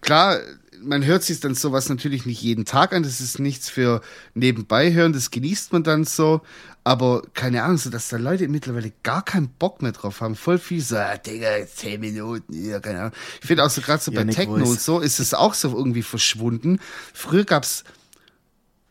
[0.00, 0.38] klar,
[0.82, 3.02] man hört sich dann sowas natürlich nicht jeden Tag an.
[3.02, 4.00] Das ist nichts für
[4.34, 5.12] nebenbei hören.
[5.12, 6.40] Das genießt man dann so.
[6.84, 10.36] Aber keine Ahnung, so dass da Leute mittlerweile gar keinen Bock mehr drauf haben.
[10.36, 13.12] Voll viel so, ah, Digga, zehn Minuten, ja, keine Ahnung.
[13.40, 16.02] Ich finde auch so gerade so bei Techno und so ist es auch so irgendwie
[16.02, 16.80] verschwunden.
[17.12, 17.84] Früher gab's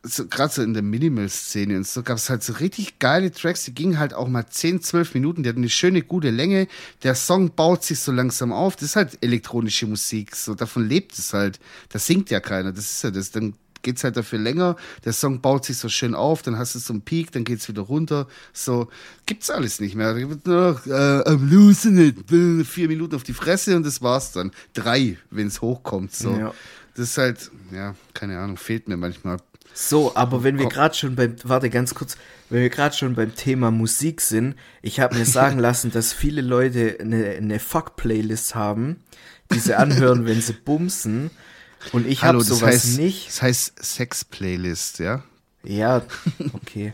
[0.02, 3.64] so, gerade so in der Minimal-Szene und so, gab es halt so richtig geile Tracks,
[3.64, 6.68] die gingen halt auch mal 10, 12 Minuten, die hatten eine schöne, gute Länge.
[7.02, 8.76] Der Song baut sich so langsam auf.
[8.76, 11.58] Das ist halt elektronische Musik, so davon lebt es halt.
[11.88, 13.32] Da singt ja keiner, das ist ja das.
[13.32, 14.76] Dann geht's halt dafür länger.
[15.04, 17.68] Der Song baut sich so schön auf, dann hast du so einen Peak, dann geht's
[17.68, 18.28] wieder runter.
[18.52, 18.88] So
[19.26, 20.14] gibt's alles nicht mehr.
[20.14, 22.66] Nur noch, äh, I'm losing it.
[22.66, 24.52] Vier Minuten auf die Fresse und das war's dann.
[24.74, 26.14] Drei, wenn's hochkommt.
[26.14, 26.36] So.
[26.36, 26.54] Ja.
[26.94, 29.38] Das ist halt, ja, keine Ahnung, fehlt mir manchmal.
[29.80, 32.16] So, aber wenn wir gerade schon beim, warte ganz kurz,
[32.50, 36.40] wenn wir gerade schon beim Thema Musik sind, ich habe mir sagen lassen, dass viele
[36.40, 38.96] Leute eine, eine Fuck-Playlist haben,
[39.52, 41.30] die sie anhören, wenn sie bumsen.
[41.92, 43.28] Und ich habe sowas heißt, nicht.
[43.28, 45.22] Das heißt Sex-Playlist, ja?
[45.62, 46.02] Ja,
[46.54, 46.92] okay.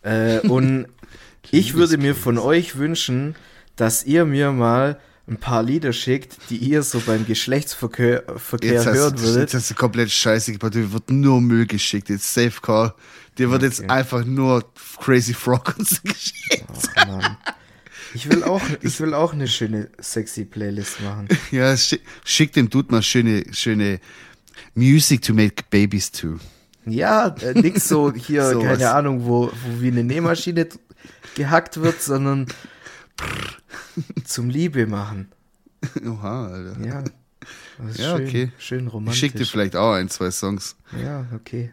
[0.00, 0.86] äh, und
[1.50, 3.36] ich würde mir von euch wünschen,
[3.76, 4.98] dass ihr mir mal
[5.28, 9.42] ein paar Lieder schickt, die ihr so beim Geschlechtsverkehr Verkehr jetzt hören würdet.
[9.42, 10.74] Jetzt hast du komplett scheiße gebaut.
[10.74, 12.08] Dir wird nur Müll geschickt.
[12.08, 12.94] Jetzt Safe Call.
[13.36, 13.70] Dir wird okay.
[13.70, 14.64] jetzt einfach nur
[14.98, 16.64] Crazy Frog und so geschickt.
[16.68, 17.36] Oh, Mann.
[18.14, 21.28] Ich will auch, ich will auch eine schöne sexy Playlist machen.
[21.50, 24.00] Ja, schick, schick dem Dude mal schöne, schöne
[24.74, 26.38] Music to make babies to.
[26.86, 28.84] Ja, äh, nix so hier, so keine was.
[28.84, 30.68] Ahnung, wo, wo wie eine Nähmaschine
[31.34, 32.46] gehackt wird, sondern
[34.24, 35.28] zum Liebe machen.
[36.06, 36.86] Oha, Alter.
[36.86, 37.04] Ja.
[37.96, 38.52] Ja, schön, okay.
[38.58, 39.22] Schön romantisch.
[39.22, 40.74] Ich schick dir vielleicht auch ein, zwei Songs.
[41.00, 41.70] Ja, okay.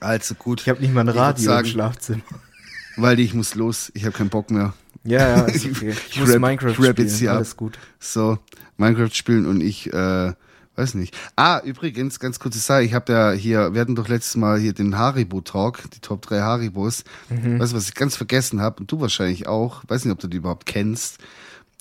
[0.00, 0.60] Also gut.
[0.60, 2.22] Ich habe nicht mal ein Radio sagen, im Schlafzimmer.
[2.96, 3.90] Weil ich muss los.
[3.94, 4.74] Ich habe keinen Bock mehr.
[5.04, 5.90] Ja, ja, ist okay.
[5.90, 7.28] Ich, ich muss rap, Minecraft rap spielen.
[7.28, 7.78] Alles gut.
[7.98, 8.38] So,
[8.76, 10.32] Minecraft spielen und ich, äh,
[10.76, 11.16] weiß nicht.
[11.36, 12.82] Ah, übrigens, ganz kurze Sache.
[12.82, 16.40] Ich habe ja hier, wir hatten doch letztes Mal hier den Haribo-Talk, die Top 3
[16.40, 17.04] Haribos.
[17.28, 17.58] Mhm.
[17.58, 18.80] Weißt du, was ich ganz vergessen habe?
[18.80, 19.82] Und du wahrscheinlich auch.
[19.88, 21.18] Weiß nicht, ob du die überhaupt kennst.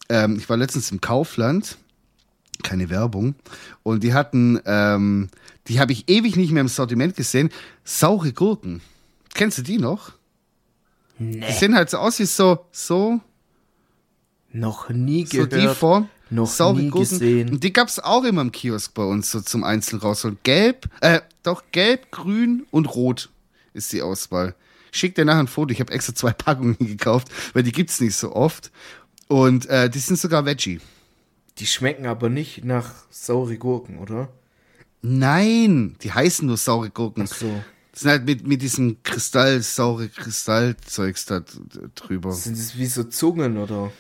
[0.09, 1.77] Ähm, ich war letztens im Kaufland.
[2.61, 3.35] Keine Werbung.
[3.81, 5.29] Und die hatten, ähm,
[5.67, 7.49] die habe ich ewig nicht mehr im Sortiment gesehen.
[7.83, 8.81] Saure Gurken.
[9.33, 10.11] Kennst du die noch?
[11.17, 11.43] Nee.
[11.47, 13.19] Die sehen halt so aus wie so, so.
[14.51, 15.51] Noch nie gehört.
[15.51, 16.09] So die Form.
[16.34, 17.19] Noch Saure nie Gurken.
[17.19, 17.49] gesehen.
[17.51, 20.38] Und die gab's auch immer im Kiosk bei uns, so zum Einzelnen rausholen.
[20.43, 23.29] Gelb, äh, doch gelb, grün und rot
[23.73, 24.55] ist die Auswahl.
[24.91, 25.71] Schick dir nachher ein Foto.
[25.71, 28.71] Ich habe extra zwei Packungen gekauft, weil die gibt's nicht so oft.
[29.27, 30.79] Und äh, die sind sogar Veggie.
[31.59, 34.29] Die schmecken aber nicht nach saure Gurken, oder?
[35.01, 37.27] Nein, die heißen nur saure Gurken.
[37.29, 37.63] Ach so.
[37.91, 41.43] Das sind halt mit, mit diesem Kristall, saure Kristallzeugs da
[41.93, 42.31] drüber.
[42.31, 43.91] Sind das wie so Zungen, oder?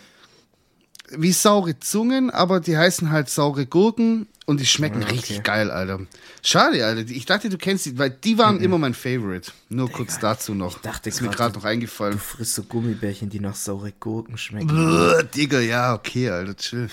[1.09, 5.15] Wie saure Zungen, aber die heißen halt saure Gurken und die schmecken ah, okay.
[5.15, 5.99] richtig geil, Alter.
[6.41, 7.09] Schade, Alter.
[7.09, 8.63] Ich dachte, du kennst die, weil die waren mhm.
[8.63, 9.51] immer mein Favorite.
[9.69, 10.77] Nur Digga, kurz dazu noch.
[10.77, 12.13] Ich dachte, ist mir gerade noch eingefallen.
[12.13, 14.67] Du frisst so Gummibärchen, die nach saure Gurken schmecken.
[14.67, 16.89] Bluh, Digga, ja, okay, Alter, chill.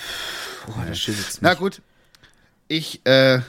[0.66, 1.80] Boah, das chill jetzt Na gut.
[2.68, 3.40] Ich, äh,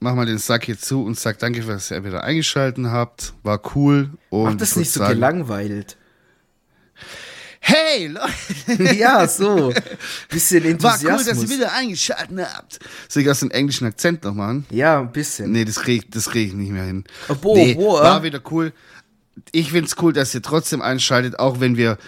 [0.00, 3.34] mach mal den Sack hier zu und sag danke, dass ihr wieder eingeschalten habt.
[3.42, 4.10] War cool.
[4.30, 5.96] Und Mach das nicht so sagen, gelangweilt.
[7.64, 8.94] Hey, Leute!
[8.96, 9.72] Ja, so.
[10.28, 11.04] Bisschen Enthusiasmus.
[11.04, 12.80] War cool, dass ihr wieder eingeschaltet habt.
[13.08, 14.66] Soll ich aus dem englischen Akzent noch machen?
[14.70, 15.52] Ja, ein bisschen.
[15.52, 17.04] Nee, das kriege das krieg ich nicht mehr hin.
[17.28, 18.02] Oh, boah, nee, boah.
[18.02, 18.72] War wieder cool.
[19.52, 21.98] Ich find's cool, dass ihr trotzdem einschaltet, auch wenn wir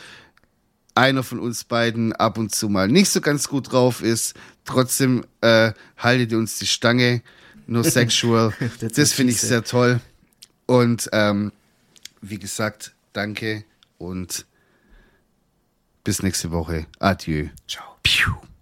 [0.96, 4.34] einer von uns beiden ab und zu mal nicht so ganz gut drauf ist.
[4.64, 7.22] Trotzdem äh, haltet ihr uns die Stange.
[7.68, 8.52] No sexual.
[8.80, 10.00] das finde ich sehr toll.
[10.66, 11.52] Und ähm,
[12.20, 13.64] wie gesagt, danke
[13.98, 14.46] und
[16.04, 16.86] bis nächste Woche.
[17.00, 17.48] Adieu.
[17.66, 17.96] Ciao.
[18.02, 18.44] Piu.